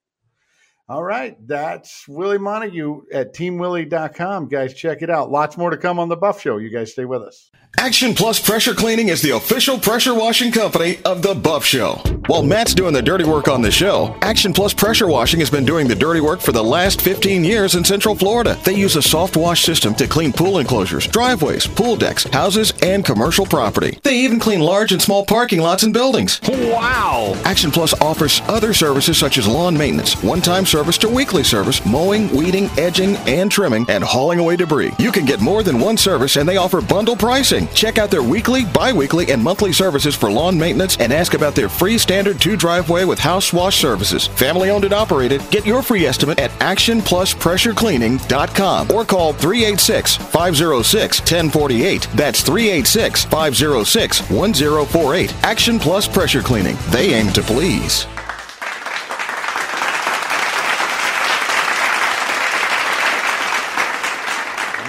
[0.89, 1.37] All right.
[1.47, 4.47] That's Willie Montague at teamwillie.com.
[4.47, 5.29] Guys, check it out.
[5.29, 6.57] Lots more to come on the Buff Show.
[6.57, 7.51] You guys stay with us.
[7.77, 12.01] Action Plus Pressure Cleaning is the official pressure washing company of The Buff Show.
[12.25, 15.65] While Matt's doing the dirty work on the show, Action Plus Pressure Washing has been
[15.65, 18.57] doing the dirty work for the last 15 years in Central Florida.
[18.65, 23.05] They use a soft wash system to clean pool enclosures, driveways, pool decks, houses, and
[23.05, 23.99] commercial property.
[24.03, 26.41] They even clean large and small parking lots and buildings.
[26.47, 27.39] Wow!
[27.45, 31.85] Action Plus offers other services such as lawn maintenance, one time service to weekly service,
[31.85, 34.93] mowing, weeding, edging, and trimming, and hauling away debris.
[34.97, 37.67] You can get more than one service and they offer bundle pricing.
[37.69, 41.55] Check out their weekly, bi weekly, and monthly services for lawn maintenance and ask about
[41.55, 44.27] their free standard two driveway with house wash services.
[44.27, 45.41] Family owned and operated.
[45.51, 52.07] Get your free estimate at actionpluspressurecleaning.com or call 386 506 1048.
[52.15, 55.33] That's 386 506 1048.
[55.43, 56.77] Action Plus Pressure Cleaning.
[56.89, 58.05] They aim to please.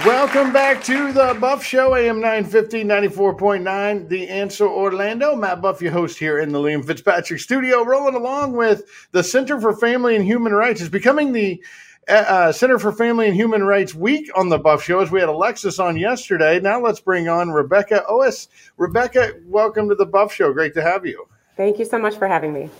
[0.05, 5.35] Welcome back to the Buff Show, AM 950, 94.9, The Answer Orlando.
[5.35, 9.61] Matt Buff, your host here in the Liam Fitzpatrick studio, rolling along with the Center
[9.61, 10.81] for Family and Human Rights.
[10.81, 11.63] is becoming the
[12.09, 15.19] uh, uh, Center for Family and Human Rights Week on the Buff Show, as we
[15.19, 16.59] had Alexis on yesterday.
[16.59, 18.47] Now let's bring on Rebecca Oas.
[18.77, 20.51] Rebecca, welcome to the Buff Show.
[20.51, 21.27] Great to have you.
[21.55, 22.71] Thank you so much for having me.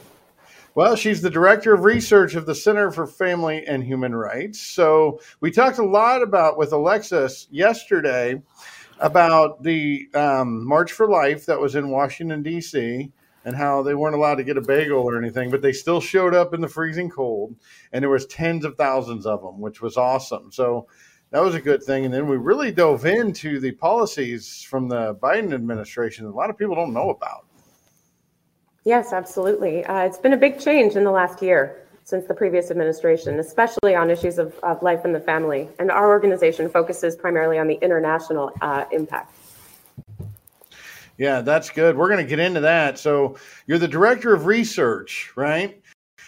[0.73, 4.61] Well, she's the director of research of the Center for Family and Human Rights.
[4.61, 8.41] So we talked a lot about with Alexis yesterday
[8.97, 13.11] about the um, March for Life that was in Washington D.C.
[13.43, 16.33] and how they weren't allowed to get a bagel or anything, but they still showed
[16.33, 17.53] up in the freezing cold,
[17.91, 20.53] and there was tens of thousands of them, which was awesome.
[20.53, 20.87] So
[21.31, 22.05] that was a good thing.
[22.05, 26.49] And then we really dove into the policies from the Biden administration that a lot
[26.49, 27.45] of people don't know about.
[28.83, 29.85] Yes, absolutely.
[29.85, 33.95] Uh, it's been a big change in the last year since the previous administration, especially
[33.95, 35.69] on issues of, of life and the family.
[35.77, 39.35] And our organization focuses primarily on the international uh, impact.
[41.17, 41.95] Yeah, that's good.
[41.95, 42.97] We're going to get into that.
[42.97, 45.79] So, you're the director of research, right?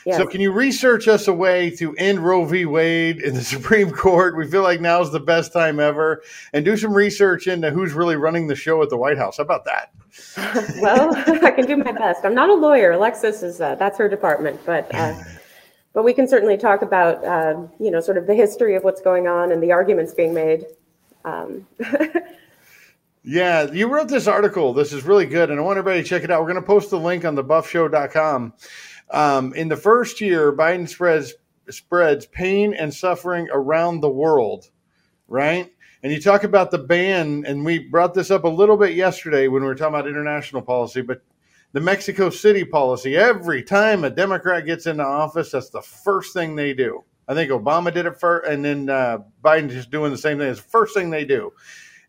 [0.05, 0.17] Yes.
[0.17, 2.65] So, can you research us a way to end Roe v.
[2.65, 4.35] Wade in the Supreme Court?
[4.35, 7.93] We feel like now is the best time ever, and do some research into who's
[7.93, 9.37] really running the show at the White House.
[9.37, 9.91] How about that?
[10.81, 12.25] well, I can do my best.
[12.25, 12.91] I'm not a lawyer.
[12.91, 15.15] Alexis is uh, that's her department, but uh,
[15.93, 19.01] but we can certainly talk about uh, you know sort of the history of what's
[19.01, 20.65] going on and the arguments being made.
[21.25, 21.65] Um,
[23.23, 24.73] yeah, you wrote this article.
[24.73, 26.41] This is really good, and I want everybody to check it out.
[26.41, 28.53] We're going to post the link on thebuffshow.com.
[29.13, 31.35] Um, in the first year, Biden spreads
[31.69, 34.69] spreads pain and suffering around the world,
[35.29, 35.71] right?
[36.03, 39.47] And you talk about the ban, and we brought this up a little bit yesterday
[39.47, 41.21] when we were talking about international policy, but
[41.73, 46.55] the Mexico City policy, every time a Democrat gets into office, that's the first thing
[46.55, 47.03] they do.
[47.27, 50.49] I think Obama did it first, and then uh, Biden just doing the same thing.
[50.49, 51.51] It's the first thing they do.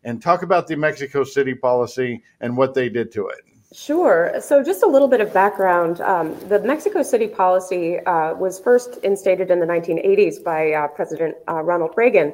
[0.03, 3.39] and talk about the Mexico City policy and what they did to it.
[3.71, 4.33] Sure.
[4.39, 5.99] So, just a little bit of background.
[6.01, 11.35] Um, the Mexico City policy uh, was first instated in the 1980s by uh, President
[11.47, 12.33] uh, Ronald Reagan,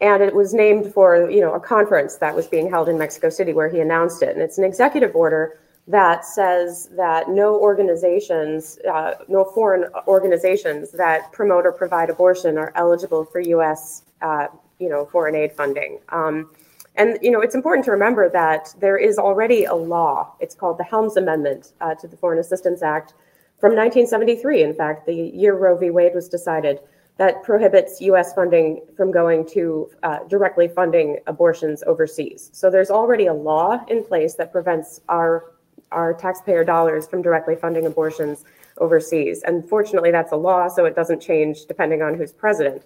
[0.00, 3.30] and it was named for you know a conference that was being held in Mexico
[3.30, 4.30] City where he announced it.
[4.30, 11.32] And it's an executive order that says that no organizations, uh, no foreign organizations that
[11.32, 14.02] promote or provide abortion are eligible for U.S.
[14.20, 16.00] Uh, you know foreign aid funding.
[16.10, 16.50] Um,
[16.96, 20.34] and you know, it's important to remember that there is already a law.
[20.40, 23.14] It's called the Helms Amendment uh, to the Foreign Assistance Act
[23.58, 24.62] from 1973.
[24.62, 25.90] In fact, the year Roe v.
[25.90, 26.80] Wade was decided,
[27.18, 28.32] that prohibits U.S.
[28.34, 32.50] funding from going to uh, directly funding abortions overseas.
[32.52, 35.52] So there's already a law in place that prevents our
[35.90, 38.44] our taxpayer dollars from directly funding abortions
[38.78, 39.42] overseas.
[39.42, 42.82] And fortunately, that's a law, so it doesn't change depending on who's president.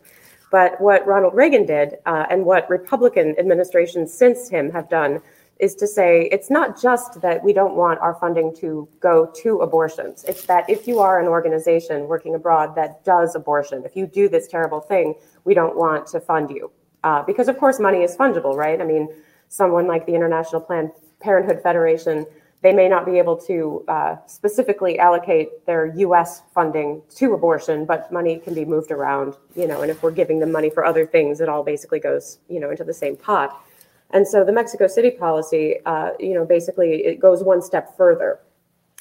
[0.51, 5.21] But what Ronald Reagan did uh, and what Republican administrations since him have done
[5.59, 9.61] is to say it's not just that we don't want our funding to go to
[9.61, 10.25] abortions.
[10.25, 14.29] It's that if you are an organization working abroad that does abortion, if you do
[14.29, 16.71] this terrible thing, we don't want to fund you.
[17.05, 18.81] Uh, because, of course, money is fungible, right?
[18.81, 19.09] I mean,
[19.49, 22.27] someone like the International Planned Parenthood Federation
[22.63, 26.43] they may not be able to uh, specifically allocate their U.S.
[26.55, 29.83] funding to abortion, but money can be moved around, you know.
[29.83, 32.71] And if we're giving them money for other things, it all basically goes, you know,
[32.71, 33.63] into the same pot.
[34.11, 38.41] And so the Mexico City policy, uh, you know, basically it goes one step further,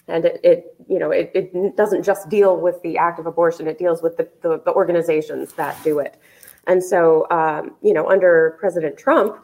[0.08, 3.68] and it, it you know, it, it, doesn't just deal with the act of abortion;
[3.68, 6.20] it deals with the, the, the organizations that do it.
[6.68, 9.38] And so, um, you know, under President Trump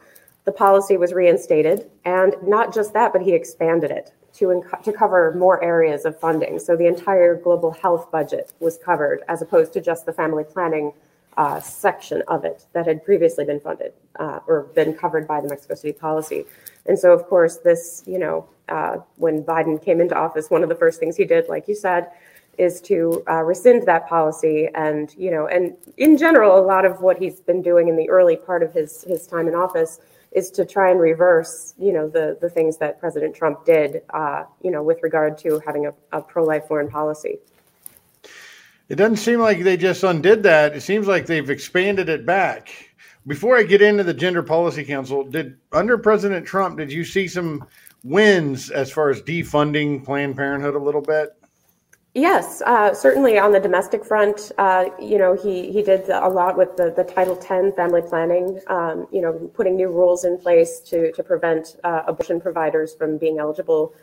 [0.44, 4.92] the policy was reinstated, and not just that, but he expanded it to, inc- to
[4.92, 6.58] cover more areas of funding.
[6.58, 10.92] So the entire global health budget was covered, as opposed to just the family planning
[11.36, 15.48] uh, section of it that had previously been funded uh, or been covered by the
[15.48, 16.44] Mexico City policy.
[16.86, 20.68] And so, of course, this, you know, uh, when Biden came into office, one of
[20.68, 22.10] the first things he did, like you said,
[22.58, 24.68] is to uh, rescind that policy.
[24.74, 28.10] And, you know, and in general, a lot of what he's been doing in the
[28.10, 30.00] early part of his, his time in office
[30.34, 34.44] is to try and reverse, you know, the the things that President Trump did, uh,
[34.62, 37.38] you know, with regard to having a, a pro-life foreign policy.
[38.88, 40.76] It doesn't seem like they just undid that.
[40.76, 42.70] It seems like they've expanded it back.
[43.26, 47.28] Before I get into the Gender Policy Council, did under President Trump, did you see
[47.28, 47.66] some
[48.02, 51.30] wins as far as defunding Planned Parenthood a little bit?
[52.14, 56.58] Yes, uh, certainly on the domestic front, uh, you know, he, he did a lot
[56.58, 60.78] with the, the Title X family planning, um, you know, putting new rules in place
[60.80, 63.94] to, to prevent uh, abortion providers from being eligible.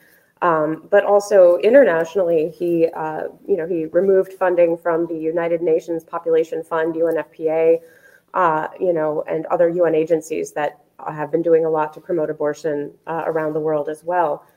[0.42, 6.04] Um, but also internationally, he, uh, you know, he removed funding from the United Nations
[6.04, 7.80] Population Fund, UNFPA,
[8.34, 12.32] uh, you know, and other UN agencies that have been doing a lot to promote
[12.32, 14.48] abortion uh, around the world as well.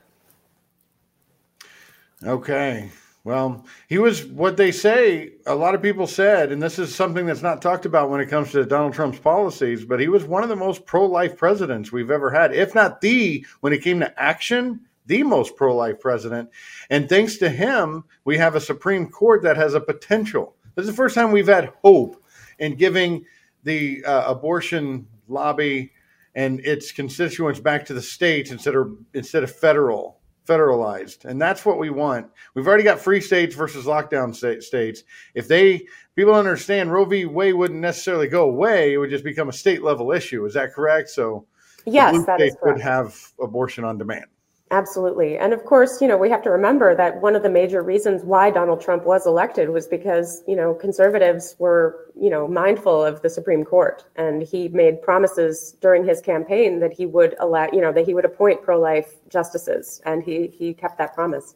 [2.23, 2.89] Okay.
[3.25, 7.25] Well, he was what they say, a lot of people said, and this is something
[7.25, 10.43] that's not talked about when it comes to Donald Trump's policies, but he was one
[10.43, 14.01] of the most pro life presidents we've ever had, if not the, when it came
[14.01, 16.49] to action, the most pro life president.
[16.89, 20.55] And thanks to him, we have a Supreme Court that has a potential.
[20.75, 22.21] This is the first time we've had hope
[22.59, 23.23] in giving
[23.63, 25.93] the uh, abortion lobby
[26.35, 31.65] and its constituents back to the states instead of instead of federal federalized, and that's
[31.65, 32.27] what we want.
[32.53, 35.03] We've already got free states versus lockdown states.
[35.33, 37.25] If they people understand Roe v.
[37.25, 40.45] Wade wouldn't necessarily go away; it would just become a state level issue.
[40.45, 41.09] Is that correct?
[41.09, 41.45] So,
[41.85, 42.77] yes, that is correct.
[42.77, 44.25] Could have abortion on demand.
[44.73, 45.37] Absolutely.
[45.37, 48.23] And of course, you know, we have to remember that one of the major reasons
[48.23, 53.21] why Donald Trump was elected was because, you know, conservatives were, you know, mindful of
[53.21, 54.03] the Supreme Court.
[54.15, 58.15] And he made promises during his campaign that he would allow, you know, that he
[58.15, 60.01] would appoint pro life justices.
[60.07, 61.53] And he, he kept that promise.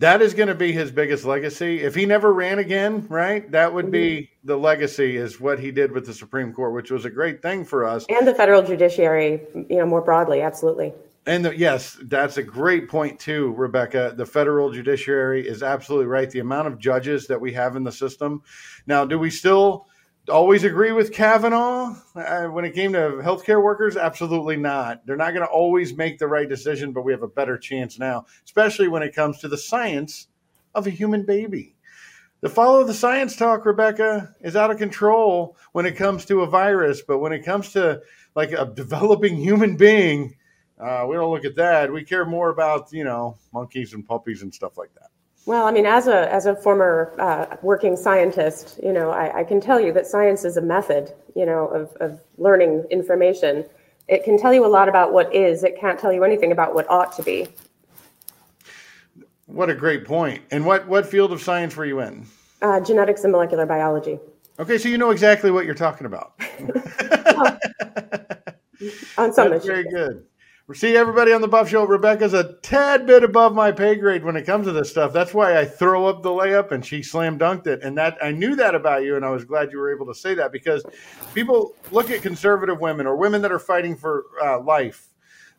[0.00, 1.82] That is going to be his biggest legacy.
[1.82, 3.48] If he never ran again, right?
[3.52, 4.48] That would be mm-hmm.
[4.48, 7.64] the legacy is what he did with the Supreme Court, which was a great thing
[7.64, 8.04] for us.
[8.08, 10.40] And the federal judiciary, you know, more broadly.
[10.40, 10.92] Absolutely.
[11.26, 14.12] And the, yes, that's a great point too, Rebecca.
[14.16, 16.30] The federal judiciary is absolutely right.
[16.30, 18.42] The amount of judges that we have in the system.
[18.86, 19.86] Now, do we still
[20.28, 23.96] always agree with Kavanaugh uh, when it came to healthcare workers?
[23.96, 25.06] Absolutely not.
[25.06, 27.98] They're not going to always make the right decision, but we have a better chance
[27.98, 30.28] now, especially when it comes to the science
[30.74, 31.74] of a human baby.
[32.42, 36.46] The follow the science talk, Rebecca, is out of control when it comes to a
[36.46, 38.02] virus, but when it comes to
[38.34, 40.36] like a developing human being,
[40.78, 41.92] uh, we don't look at that.
[41.92, 45.10] We care more about you know monkeys and puppies and stuff like that.
[45.46, 49.44] Well, I mean, as a as a former uh, working scientist, you know, I, I,
[49.44, 53.66] can tell you that science is a method, you know, of, of learning information,
[54.08, 55.62] it can tell you a lot about what is.
[55.62, 57.48] It can't tell you anything about what ought to be.
[59.46, 60.42] What a great point.
[60.50, 62.26] And what what field of science were you in?
[62.62, 64.18] Uh, genetics and molecular biology.
[64.58, 66.32] Okay, so you know exactly what you're talking about.
[69.18, 69.66] On some That's issues.
[69.66, 70.24] very good.
[70.72, 71.84] See everybody on the Buff Show.
[71.84, 75.12] Rebecca's a tad bit above my pay grade when it comes to this stuff.
[75.12, 77.82] That's why I throw up the layup and she slam dunked it.
[77.82, 80.14] And that I knew that about you, and I was glad you were able to
[80.14, 80.82] say that because
[81.34, 85.10] people look at conservative women or women that are fighting for uh, life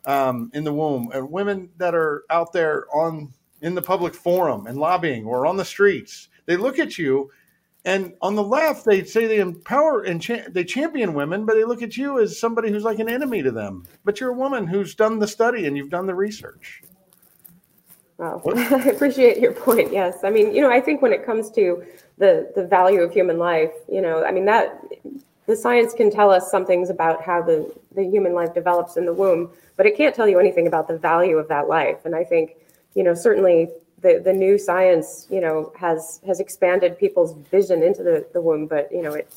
[0.06, 3.32] um, in the womb, and women that are out there on
[3.62, 6.30] in the public forum and lobbying or on the streets.
[6.48, 7.30] They look at you
[7.86, 11.64] and on the left, they say they empower and cha- they champion women, but they
[11.64, 13.86] look at you as somebody who's like an enemy to them.
[14.04, 16.82] But you're a woman who's done the study and you've done the research.
[18.18, 18.42] Wow.
[18.56, 19.92] I appreciate your point.
[19.92, 20.24] Yes.
[20.24, 21.84] I mean, you know, I think when it comes to
[22.18, 24.82] the, the value of human life, you know, I mean, that
[25.46, 29.06] the science can tell us some things about how the, the human life develops in
[29.06, 32.04] the womb, but it can't tell you anything about the value of that life.
[32.06, 32.56] And I think,
[32.96, 33.70] you know, certainly
[34.02, 38.68] the, the new science, you know, has has expanded people's vision into the, the womb,
[38.68, 39.28] but you know, it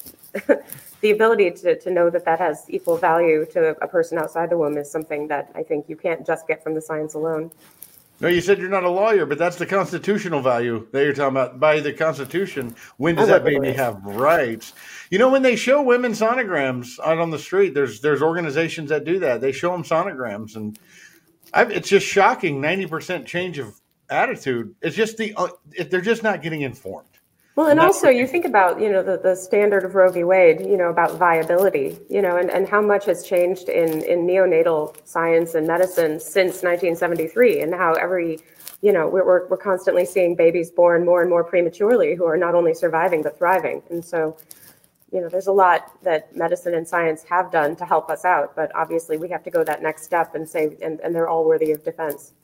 [1.00, 4.58] the ability to, to know that that has equal value to a person outside the
[4.58, 7.50] womb is something that I think you can't just get from the science alone.
[8.20, 11.36] No, you said you're not a lawyer, but that's the constitutional value that you're talking
[11.36, 11.60] about.
[11.60, 14.72] By the Constitution, when does that baby have rights?
[15.10, 19.04] You know, when they show women sonograms out on the street, there's there's organizations that
[19.04, 19.40] do that.
[19.40, 20.76] They show them sonograms, and
[21.54, 22.60] I've, it's just shocking.
[22.60, 23.80] Ninety percent change of
[24.10, 24.74] attitude.
[24.82, 25.48] It's just the uh,
[25.90, 27.08] they're just not getting informed.
[27.58, 30.22] Well, and that's also you think about, you know, the, the standard of Roe v.
[30.22, 34.28] Wade, you know, about viability, you know, and, and how much has changed in, in
[34.28, 38.38] neonatal science and medicine since 1973 and how every,
[38.80, 42.36] you know, we're, we're, we're constantly seeing babies born more and more prematurely who are
[42.36, 43.82] not only surviving but thriving.
[43.90, 44.36] And so,
[45.10, 48.54] you know, there's a lot that medicine and science have done to help us out,
[48.54, 51.44] but obviously we have to go that next step and say, and, and they're all
[51.44, 52.34] worthy of defense.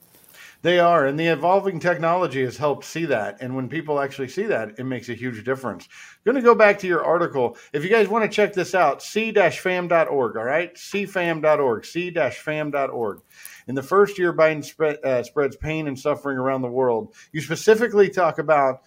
[0.65, 3.37] They are, and the evolving technology has helped see that.
[3.39, 5.87] And when people actually see that, it makes a huge difference.
[5.87, 7.55] I'm going to go back to your article.
[7.71, 10.73] If you guys want to check this out, c-fam.org, all right?
[10.73, 13.21] cfam.org, c-fam.org.
[13.67, 17.13] In the first year, Biden spread, uh, spreads pain and suffering around the world.
[17.31, 18.81] You specifically talk about,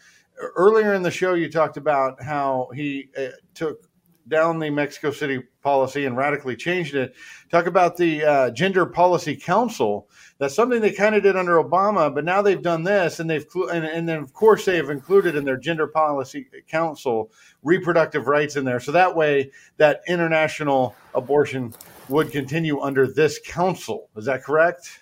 [0.56, 3.87] earlier in the show, you talked about how he uh, took
[4.28, 7.14] down the Mexico City policy and radically changed it.
[7.50, 10.08] Talk about the uh, Gender Policy Council.
[10.38, 13.46] That's something they kind of did under Obama, but now they've done this, and they've
[13.72, 18.56] and, and then of course they have included in their Gender Policy Council reproductive rights
[18.56, 21.74] in there, so that way that international abortion
[22.08, 24.08] would continue under this council.
[24.16, 25.00] Is that correct?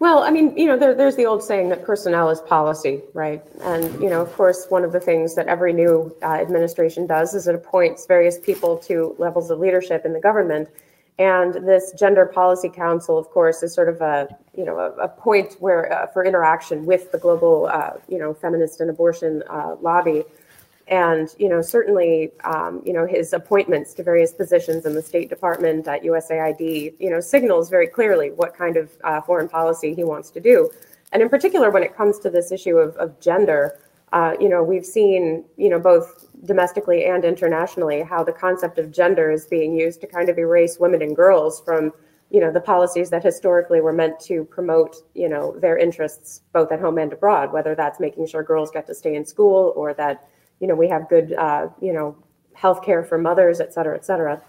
[0.00, 3.42] Well, I mean, you know, there, there's the old saying that personnel is policy, right?
[3.62, 7.34] And, you know, of course, one of the things that every new uh, administration does
[7.34, 10.68] is it appoints various people to levels of leadership in the government.
[11.18, 15.08] And this Gender Policy Council, of course, is sort of a, you know, a, a
[15.08, 19.74] point where uh, for interaction with the global, uh, you know, feminist and abortion uh,
[19.80, 20.22] lobby.
[20.88, 25.28] And, you know, certainly, um, you know, his appointments to various positions in the State
[25.28, 30.02] Department at USAID, you know, signals very clearly what kind of uh, foreign policy he
[30.02, 30.70] wants to do.
[31.12, 33.78] And in particular, when it comes to this issue of, of gender,
[34.12, 38.90] uh, you know, we've seen, you know, both domestically and internationally, how the concept of
[38.90, 41.92] gender is being used to kind of erase women and girls from,
[42.30, 46.72] you know, the policies that historically were meant to promote, you know, their interests both
[46.72, 49.92] at home and abroad, whether that's making sure girls get to stay in school or
[49.94, 50.28] that,
[50.60, 52.16] you know, we have good, uh, you know,
[52.54, 54.42] health care for mothers, et cetera, et cetera.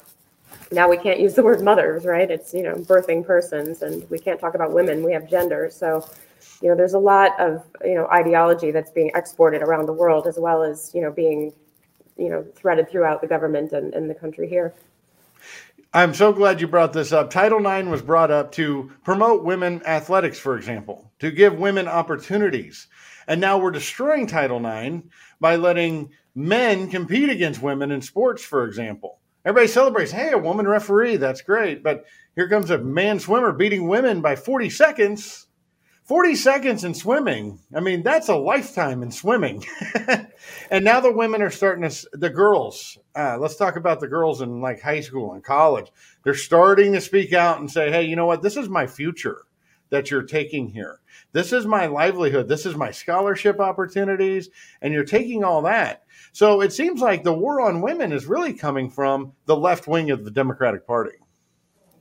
[0.71, 2.29] Now we can't use the word mothers, right?
[2.29, 5.03] It's, you know, birthing persons, and we can't talk about women.
[5.03, 5.69] We have gender.
[5.71, 6.07] So,
[6.61, 10.27] you know, there's a lot of, you know, ideology that's being exported around the world
[10.27, 11.53] as well as, you know, being,
[12.17, 14.73] you know, threaded throughout the government and, and the country here.
[15.93, 17.31] I'm so glad you brought this up.
[17.31, 22.87] Title IX was brought up to promote women athletics, for example, to give women opportunities.
[23.29, 25.03] And now we're destroying Title IX
[25.39, 29.19] by letting men compete against women in sports, for example.
[29.45, 31.83] Everybody celebrates, hey, a woman referee, that's great.
[31.83, 35.45] But here comes a man swimmer beating women by 40 seconds.
[36.05, 37.59] 40 seconds in swimming.
[37.73, 39.63] I mean, that's a lifetime in swimming.
[40.71, 44.41] and now the women are starting to, the girls, uh, let's talk about the girls
[44.41, 45.91] in like high school and college.
[46.23, 48.41] They're starting to speak out and say, hey, you know what?
[48.41, 49.45] This is my future
[49.89, 50.99] that you're taking here.
[51.31, 52.47] This is my livelihood.
[52.47, 54.49] This is my scholarship opportunities.
[54.81, 56.03] And you're taking all that.
[56.31, 60.11] So it seems like the war on women is really coming from the left wing
[60.11, 61.17] of the Democratic Party.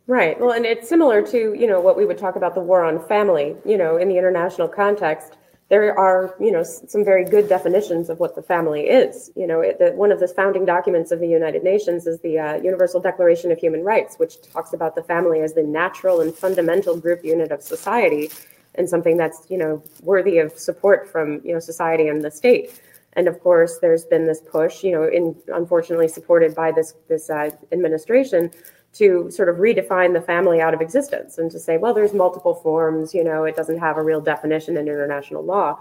[0.06, 0.38] Right.
[0.40, 3.06] Well, and it's similar to, you know, what we would talk about the war on
[3.08, 5.37] family, you know, in the international context.
[5.68, 9.30] There are, you know, some very good definitions of what the family is.
[9.36, 12.38] You know, it, the, one of the founding documents of the United Nations is the
[12.38, 16.34] uh, Universal Declaration of Human Rights, which talks about the family as the natural and
[16.34, 18.30] fundamental group unit of society,
[18.76, 22.80] and something that's, you know, worthy of support from, you know, society and the state.
[23.14, 27.28] And of course, there's been this push, you know, in unfortunately supported by this this
[27.28, 28.50] uh, administration
[28.98, 32.54] to sort of redefine the family out of existence and to say, well, there's multiple
[32.54, 35.78] forms, you know, it doesn't have a real definition in international law,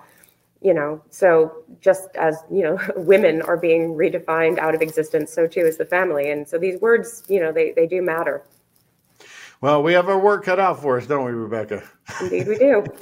[0.62, 1.02] you know.
[1.10, 5.78] So just as, you know, women are being redefined out of existence, so too is
[5.78, 6.30] the family.
[6.30, 8.44] And so these words, you know, they, they do matter.
[9.60, 11.84] Well, we have our work cut out for us, don't we, Rebecca?
[12.22, 12.86] Indeed, we do.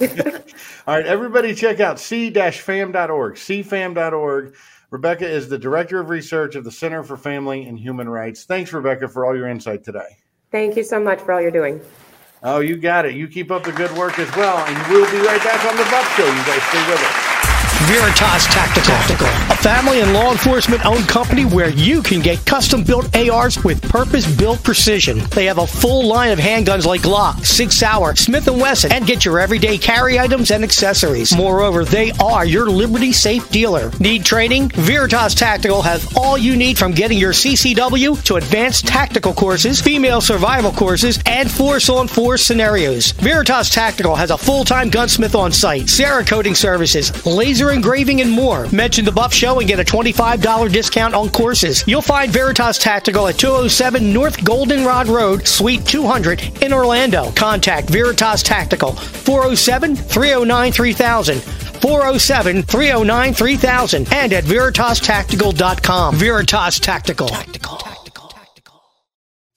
[0.86, 4.54] All right, everybody check out c-fam.org, cfam.org.
[4.96, 8.44] Rebecca is the Director of Research of the Center for Family and Human Rights.
[8.44, 10.16] Thanks, Rebecca, for all your insight today.
[10.50, 11.82] Thank you so much for all you're doing.
[12.42, 13.14] Oh, you got it.
[13.14, 14.56] You keep up the good work as well.
[14.56, 16.24] And we'll be right back on the Buff Show.
[16.24, 17.12] You guys stay with us.
[17.84, 22.84] Veritas Tactical, Tactical, a family and law enforcement owned company where you can get custom
[22.84, 25.18] built ARs with purpose built precision.
[25.30, 29.04] They have a full line of handguns like Glock, Sig Sauer, Smith & Wesson, and
[29.04, 31.36] get your everyday carry items and accessories.
[31.36, 33.90] Moreover, they are your Liberty Safe dealer.
[33.98, 34.68] Need training?
[34.68, 40.20] Veritas Tactical has all you need from getting your CCW to advanced tactical courses, female
[40.20, 43.10] survival courses, and force on force scenarios.
[43.10, 48.68] Veritas Tactical has a full-time gunsmith on site, Cerakoting services, laser engraving, and more.
[48.68, 51.84] Mention the Buff Show and get a $25 discount on courses.
[51.86, 57.30] You'll find Veritas Tactical at 207 North Goldenrod Road, Suite 200 in Orlando.
[57.32, 61.42] Contact Veritas Tactical 407 309 3000.
[61.42, 66.14] 407 309 3000 and at veritastactical.com.
[66.16, 67.28] Veritas Tactical.
[67.28, 67.80] Tactical.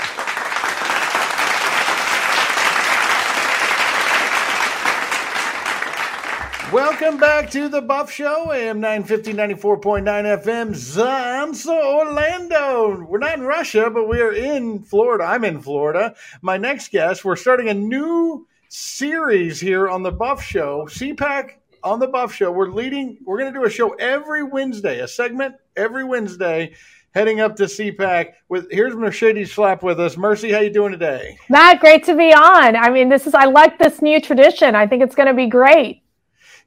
[6.78, 10.04] Welcome back to the Buff Show, AM 950 94.9
[10.44, 13.04] FM, Zanza, Orlando.
[13.04, 15.24] We're not in Russia, but we are in Florida.
[15.24, 16.14] I'm in Florida.
[16.44, 21.54] My next guest, we're starting a new series here on the Buff Show, CPAC
[21.84, 22.52] on the Buff Show.
[22.52, 26.76] We're leading, we're going to do a show every Wednesday, a segment every Wednesday
[27.16, 30.16] heading up to CPAC with here's Mercedes Schlapp with us.
[30.16, 31.40] Mercy, how you doing today?
[31.50, 32.76] Matt, great to be on.
[32.76, 34.76] I mean, this is I like this new tradition.
[34.76, 36.04] I think it's going to be great.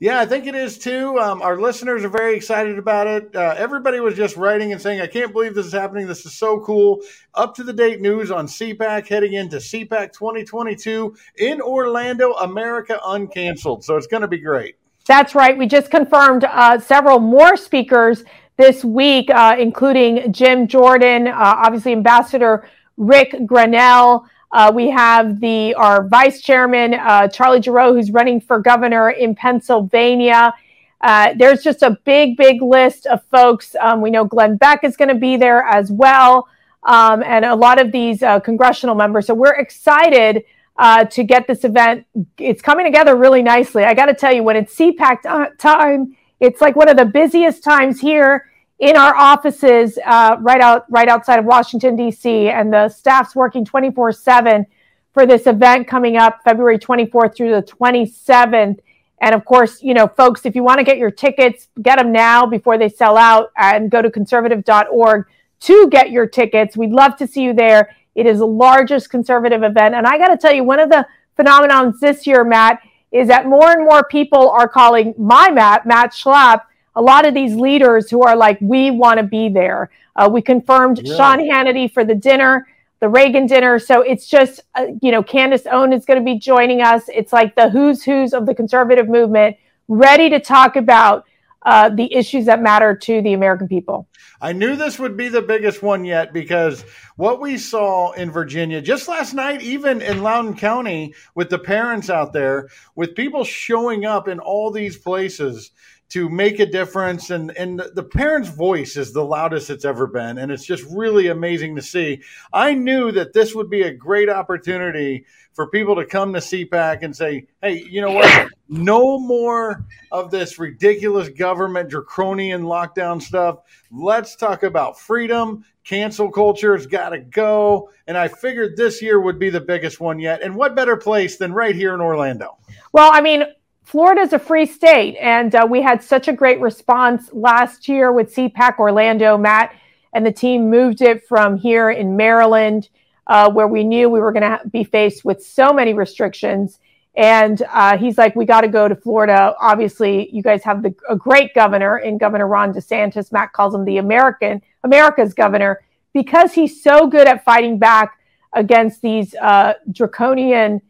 [0.01, 1.19] Yeah, I think it is too.
[1.19, 3.37] Um, our listeners are very excited about it.
[3.37, 6.07] Uh, everybody was just writing and saying, I can't believe this is happening.
[6.07, 7.01] This is so cool.
[7.35, 13.85] Up to the date news on CPAC heading into CPAC 2022 in Orlando, America uncanceled.
[13.85, 14.77] So it's going to be great.
[15.07, 15.57] That's right.
[15.57, 18.25] We just confirmed uh, several more speakers
[18.57, 24.25] this week, uh, including Jim Jordan, uh, obviously Ambassador Rick Grenell.
[24.53, 29.35] Uh, we have the our vice chairman uh, Charlie Gerow, who's running for governor in
[29.35, 30.53] Pennsylvania.
[31.01, 33.75] Uh, there's just a big, big list of folks.
[33.81, 36.49] Um, we know Glenn Beck is going to be there as well,
[36.83, 39.27] um, and a lot of these uh, congressional members.
[39.27, 40.45] So we're excited
[40.77, 42.07] uh, to get this event.
[42.37, 43.85] It's coming together really nicely.
[43.85, 47.63] I got to tell you, when it's CPAC time, it's like one of the busiest
[47.63, 48.50] times here
[48.81, 52.49] in our offices uh, right out right outside of Washington D.C.
[52.49, 54.67] and the staff's working 24 seven
[55.13, 58.79] for this event coming up February 24th through the 27th.
[59.21, 62.11] And of course, you know, folks, if you want to get your tickets, get them
[62.13, 65.27] now before they sell out and go to conservative.org
[65.61, 66.77] to get your tickets.
[66.77, 67.95] We'd love to see you there.
[68.15, 69.95] It is the largest conservative event.
[69.95, 71.07] And I got to tell you, one of the
[71.39, 72.81] phenomenons this year, Matt,
[73.13, 76.63] is that more and more people are calling my Matt, Matt Schlapp,
[76.95, 79.91] a lot of these leaders who are like, we want to be there.
[80.17, 81.17] Uh, we confirmed yeah.
[81.17, 82.67] Sean Hannity for the dinner,
[83.01, 83.79] the Reagan dinner.
[83.79, 87.05] So it's just, uh, you know, Candace Owen is going to be joining us.
[87.09, 89.57] It's like the who's who's of the conservative movement,
[89.89, 91.25] ready to talk about
[91.63, 94.09] uh, the issues that matter to the American people.
[94.41, 96.83] I knew this would be the biggest one yet because
[97.17, 102.09] what we saw in Virginia just last night, even in Loudoun County, with the parents
[102.09, 105.73] out there, with people showing up in all these places
[106.11, 107.31] to make a difference.
[107.31, 110.39] And and the parents voice is the loudest it's ever been.
[110.39, 112.21] And it's just really amazing to see.
[112.53, 117.03] I knew that this would be a great opportunity for people to come to cpac
[117.03, 118.49] and say hey you know what?
[118.69, 123.59] No more of this ridiculous government draconian lockdown stuff.
[123.91, 125.65] Let's talk about freedom.
[125.83, 127.91] Cancel culture has got to go.
[128.07, 130.43] And i figured this year would be the biggest one yet.
[130.43, 132.59] And what better place than right here in orlando?
[132.93, 133.45] Well i mean
[133.91, 138.13] Florida is a free state, and uh, we had such a great response last year
[138.13, 139.37] with CPAC Orlando.
[139.37, 139.75] Matt
[140.13, 142.89] and the team moved it from here in Maryland,
[143.27, 146.79] uh, where we knew we were going to be faced with so many restrictions.
[147.17, 149.57] And uh, he's like, we got to go to Florida.
[149.61, 153.33] Obviously, you guys have the, a great governor in Governor Ron DeSantis.
[153.33, 155.81] Matt calls him the American, America's governor,
[156.13, 158.21] because he's so good at fighting back
[158.53, 160.81] against these uh, draconian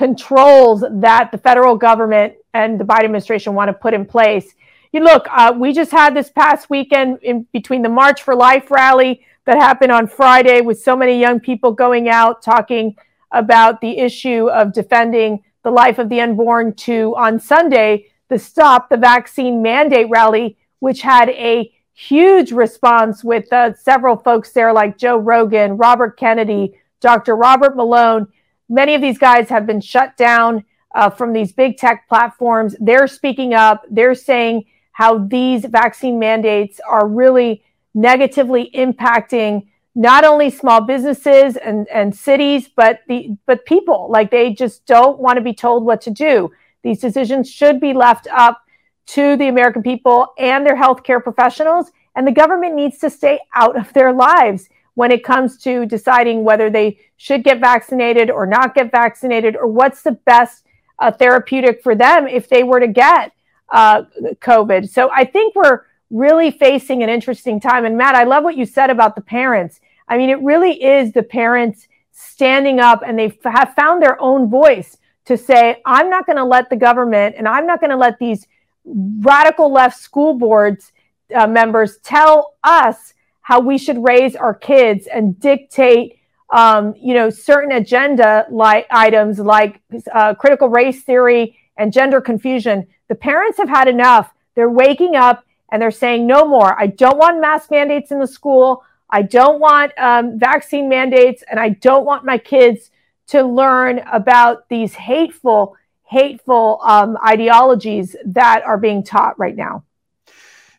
[0.00, 4.54] controls that the federal government and the Biden administration want to put in place.
[4.92, 8.70] You look, uh, we just had this past weekend in between the March for Life
[8.70, 12.96] rally that happened on Friday with so many young people going out talking
[13.30, 18.88] about the issue of defending the life of the unborn to on Sunday, the Stop
[18.88, 24.96] the Vaccine Mandate rally, which had a huge response with uh, several folks there like
[24.96, 27.36] Joe Rogan, Robert Kennedy, Dr.
[27.36, 28.28] Robert Malone.
[28.70, 30.64] Many of these guys have been shut down
[30.94, 32.76] uh, from these big tech platforms.
[32.78, 33.84] They're speaking up.
[33.90, 37.64] They're saying how these vaccine mandates are really
[37.94, 39.66] negatively impacting
[39.96, 44.08] not only small businesses and, and cities, but the but people.
[44.08, 46.52] Like they just don't want to be told what to do.
[46.84, 48.62] These decisions should be left up
[49.06, 53.76] to the American people and their healthcare professionals, and the government needs to stay out
[53.76, 54.68] of their lives
[55.00, 59.66] when it comes to deciding whether they should get vaccinated or not get vaccinated or
[59.66, 60.66] what's the best
[60.98, 63.32] uh, therapeutic for them if they were to get
[63.70, 64.02] uh,
[64.42, 64.90] COVID.
[64.90, 67.86] So I think we're really facing an interesting time.
[67.86, 69.80] And Matt, I love what you said about the parents.
[70.06, 74.50] I mean, it really is the parents standing up and they have found their own
[74.50, 77.96] voice to say, I'm not going to let the government and I'm not going to
[77.96, 78.46] let these
[78.84, 80.92] radical left school boards
[81.34, 83.14] uh, members tell us
[83.50, 86.20] how we should raise our kids and dictate
[86.50, 89.80] um, you know, certain agenda like items like
[90.14, 92.86] uh, critical race theory and gender confusion.
[93.08, 94.32] The parents have had enough.
[94.54, 96.80] They're waking up and they're saying no more.
[96.80, 98.84] I don't want mask mandates in the school.
[99.10, 102.92] I don't want um, vaccine mandates, and I don't want my kids
[103.28, 109.82] to learn about these hateful, hateful um, ideologies that are being taught right now.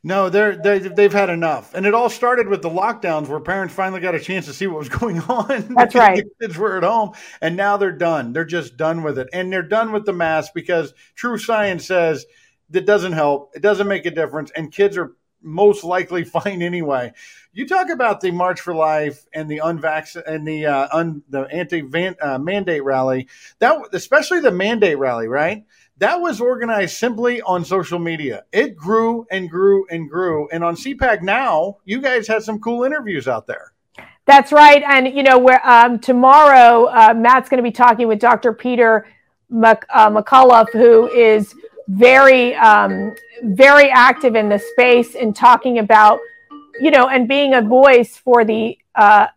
[0.03, 3.75] No, they're, they they've had enough, and it all started with the lockdowns, where parents
[3.75, 5.75] finally got a chance to see what was going on.
[5.75, 6.23] That's right.
[6.41, 8.33] kids were at home, and now they're done.
[8.33, 12.25] They're just done with it, and they're done with the mask because true science says
[12.71, 13.51] that doesn't help.
[13.53, 17.13] It doesn't make a difference, and kids are most likely fine anyway.
[17.53, 21.41] You talk about the March for Life and the unvaccinated and the uh, un, the
[21.41, 21.83] anti
[22.19, 23.27] uh, mandate rally.
[23.59, 25.65] That especially the mandate rally, right?
[26.01, 28.43] That was organized simply on social media.
[28.51, 30.49] It grew and grew and grew.
[30.49, 33.73] And on CPAC now, you guys had some cool interviews out there.
[34.25, 34.81] That's right.
[34.81, 38.51] And, you know, where um, tomorrow, uh, Matt's going to be talking with Dr.
[38.51, 39.05] Peter
[39.51, 41.53] Mc, uh, McCullough, who is
[41.87, 46.19] very, um, very active in the space in talking about,
[46.79, 49.27] you know, and being a voice for the uh,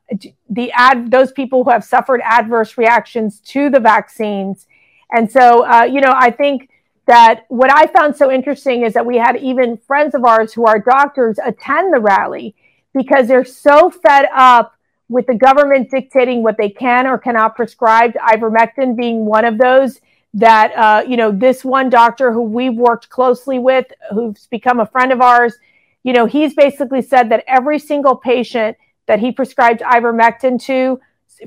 [0.50, 4.66] the ad those people who have suffered adverse reactions to the vaccines
[5.14, 6.68] and so, uh, you know, I think
[7.06, 10.66] that what I found so interesting is that we had even friends of ours who
[10.66, 12.54] are doctors attend the rally
[12.94, 14.74] because they're so fed up
[15.08, 20.00] with the government dictating what they can or cannot prescribe, ivermectin being one of those
[20.32, 24.86] that, uh, you know, this one doctor who we've worked closely with, who's become a
[24.86, 25.54] friend of ours,
[26.02, 31.00] you know, he's basically said that every single patient that he prescribed ivermectin to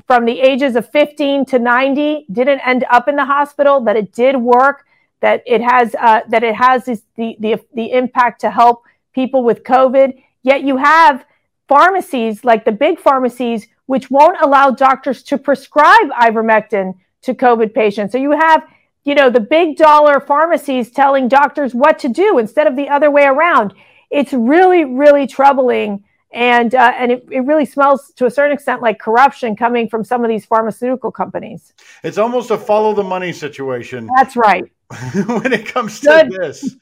[0.06, 4.12] from the ages of 15 to 90 didn't end up in the hospital, that it
[4.12, 4.86] did work,
[5.20, 9.42] that it has uh, that it has this, the, the the impact to help people
[9.42, 10.22] with COVID.
[10.42, 11.24] Yet you have
[11.68, 18.12] pharmacies like the big pharmacies which won't allow doctors to prescribe ivermectin to COVID patients.
[18.12, 18.62] So you have
[19.04, 23.10] you know the big dollar pharmacies telling doctors what to do instead of the other
[23.10, 23.74] way around.
[24.10, 28.82] It's really really troubling and uh, and it, it really smells to a certain extent
[28.82, 31.72] like corruption coming from some of these pharmaceutical companies.
[32.02, 34.08] It's almost a follow the money situation.
[34.16, 34.70] That's right.
[35.26, 36.30] when it comes to Good.
[36.32, 36.76] this.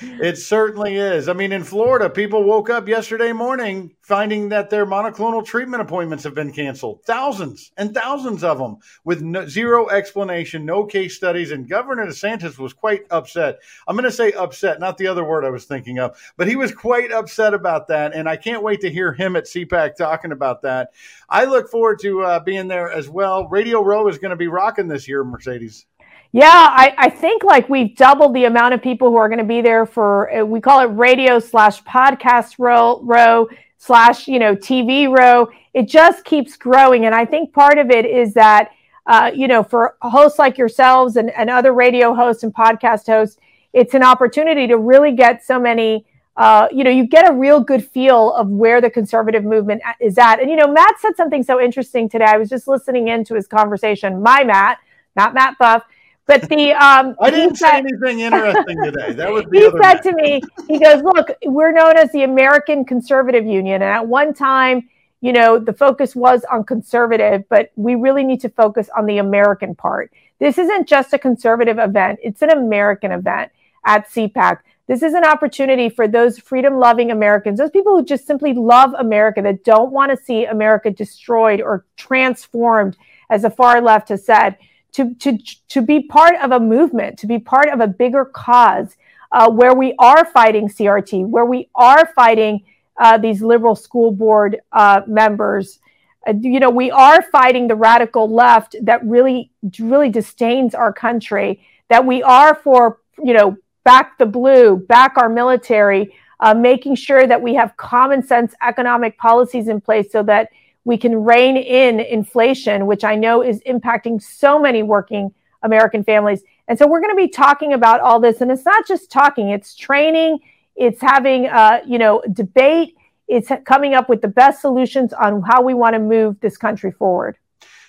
[0.00, 1.28] it certainly is.
[1.28, 6.22] I mean, in Florida, people woke up yesterday morning finding that their monoclonal treatment appointments
[6.22, 7.02] have been canceled.
[7.04, 11.50] Thousands and thousands of them with no, zero explanation, no case studies.
[11.50, 13.58] And Governor DeSantis was quite upset.
[13.88, 16.54] I'm going to say upset, not the other word I was thinking of, but he
[16.54, 18.14] was quite upset about that.
[18.14, 20.90] And I can't wait to hear him at CPAC talking about that.
[21.28, 23.48] I look forward to uh, being there as well.
[23.48, 25.86] Radio Row is going to be rocking this year, Mercedes.
[26.32, 29.44] Yeah, I, I think like we've doubled the amount of people who are going to
[29.44, 33.48] be there for uh, we call it radio slash podcast row row
[33.78, 35.48] slash you know TV row.
[35.72, 38.72] It just keeps growing, and I think part of it is that
[39.06, 43.38] uh, you know for hosts like yourselves and, and other radio hosts and podcast hosts,
[43.72, 46.04] it's an opportunity to really get so many.
[46.36, 50.18] Uh, you know, you get a real good feel of where the conservative movement is
[50.18, 50.40] at.
[50.40, 52.26] And you know, Matt said something so interesting today.
[52.26, 54.22] I was just listening into his conversation.
[54.22, 54.78] My Matt,
[55.16, 55.82] not Matt Buff
[56.28, 59.14] but the um, I didn't say anything interesting today.
[59.14, 60.42] That was he said to me.
[60.68, 64.90] He goes, "Look, we're known as the American Conservative Union, and at one time,
[65.22, 69.18] you know, the focus was on conservative, but we really need to focus on the
[69.18, 70.12] American part.
[70.38, 73.50] This isn't just a conservative event; it's an American event
[73.86, 78.26] at CPAC." This is an opportunity for those freedom loving Americans, those people who just
[78.26, 82.98] simply love America, that don't want to see America destroyed or transformed,
[83.30, 84.58] as the far left has said
[84.92, 88.96] to, to, to be part of a movement, to be part of a bigger cause
[89.32, 92.64] uh, where we are fighting CRT, where we are fighting
[92.98, 95.78] uh, these liberal school board uh, members.
[96.26, 101.64] Uh, you know, we are fighting the radical left that really, really disdains our country,
[101.88, 107.26] that we are for, you know, back the blue, back our military, uh, making sure
[107.26, 110.50] that we have common sense economic policies in place so that
[110.88, 116.42] we can rein in inflation, which I know is impacting so many working American families.
[116.66, 118.40] And so we're going to be talking about all this.
[118.40, 120.38] And it's not just talking, it's training,
[120.76, 122.96] it's having, uh, you know, debate,
[123.28, 126.90] it's coming up with the best solutions on how we want to move this country
[126.90, 127.36] forward.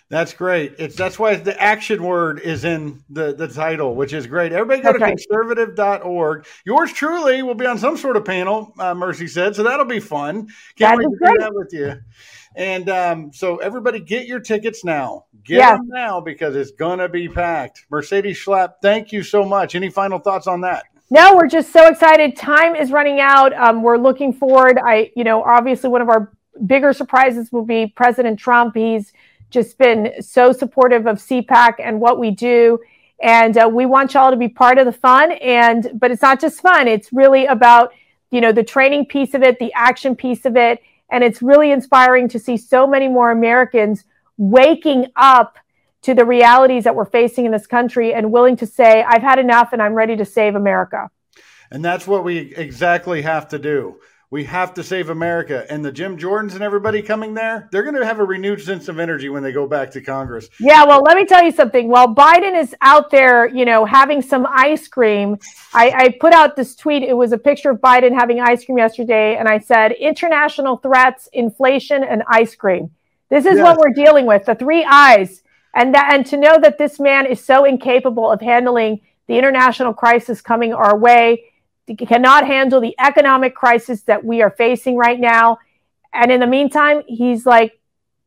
[0.10, 0.76] That's great.
[0.78, 4.52] It's that's why the action word is in the, the title, which is great.
[4.52, 5.18] Everybody go that's to right.
[5.18, 6.47] conservative.org.
[6.66, 9.56] Yours truly will be on some sort of panel, uh, Mercy said.
[9.56, 10.50] So that'll be fun.
[10.76, 12.02] Can't wait to do that with you.
[12.60, 15.26] And um, so everybody get your tickets now.
[15.45, 15.78] Get yeah.
[15.78, 17.86] them now because it's going to be packed.
[17.89, 19.76] Mercedes Schlapp, thank you so much.
[19.76, 20.84] Any final thoughts on that?
[21.10, 22.36] No, we're just so excited.
[22.36, 23.53] Time is running out.
[23.53, 24.78] Um, we're looking forward.
[24.78, 26.34] I, you know, obviously one of our
[26.68, 28.76] bigger surprises will be President Trump.
[28.76, 29.14] He's
[29.49, 32.78] just been so supportive of CPAC and what we do.
[33.22, 35.32] And uh, we want y'all to be part of the fun.
[35.32, 36.89] And, but it's not just fun.
[36.89, 37.93] It's really about,
[38.32, 40.82] you know, the training piece of it, the action piece of it,
[41.12, 44.03] and it's really inspiring to see so many more Americans
[44.38, 45.57] waking up
[46.01, 49.38] to the realities that we're facing in this country and willing to say, I've had
[49.38, 51.10] enough and I'm ready to save America.
[51.72, 53.99] And that's what we exactly have to do.
[54.32, 55.66] We have to save America.
[55.72, 58.88] And the Jim Jordans and everybody coming there, they're going to have a renewed sense
[58.88, 60.50] of energy when they go back to Congress.
[60.60, 61.90] Yeah, well, let me tell you something.
[61.90, 65.38] While Biden is out there, you know, having some ice cream,
[65.74, 67.02] I, I put out this tweet.
[67.02, 69.36] It was a picture of Biden having ice cream yesterday.
[69.36, 72.92] And I said, international threats, inflation, and ice cream.
[73.30, 73.64] This is yes.
[73.64, 75.42] what we're dealing with the three eyes.
[75.74, 79.94] And, that, and to know that this man is so incapable of handling the international
[79.94, 81.46] crisis coming our way
[81.96, 85.58] cannot handle the economic crisis that we are facing right now.
[86.14, 87.80] And in the meantime, he's like,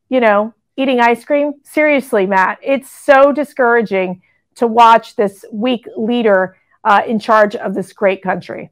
[0.09, 1.53] you know, eating ice cream.
[1.63, 4.21] Seriously, Matt, it's so discouraging
[4.55, 8.71] to watch this weak leader uh, in charge of this great country.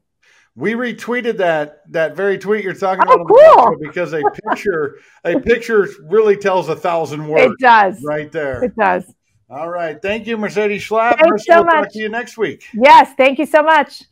[0.54, 3.76] We retweeted that that very tweet you're talking oh, about cool.
[3.80, 7.54] because a picture a picture really tells a thousand words.
[7.54, 8.62] It does right there.
[8.62, 9.14] It does.
[9.48, 11.18] All right, thank you, Mercedes Schlapp.
[11.18, 11.74] Thanks so we'll much.
[11.74, 12.64] Talk to you next week.
[12.74, 14.02] Yes, thank you so much.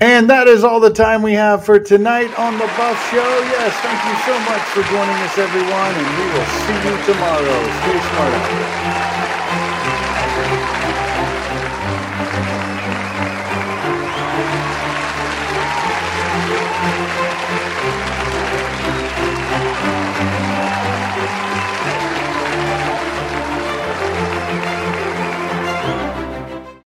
[0.00, 3.16] And that is all the time we have for tonight on The Buff Show.
[3.48, 7.58] Yes, thank you so much for joining us, everyone, and we will see you tomorrow.
[7.80, 9.25] Stay smart.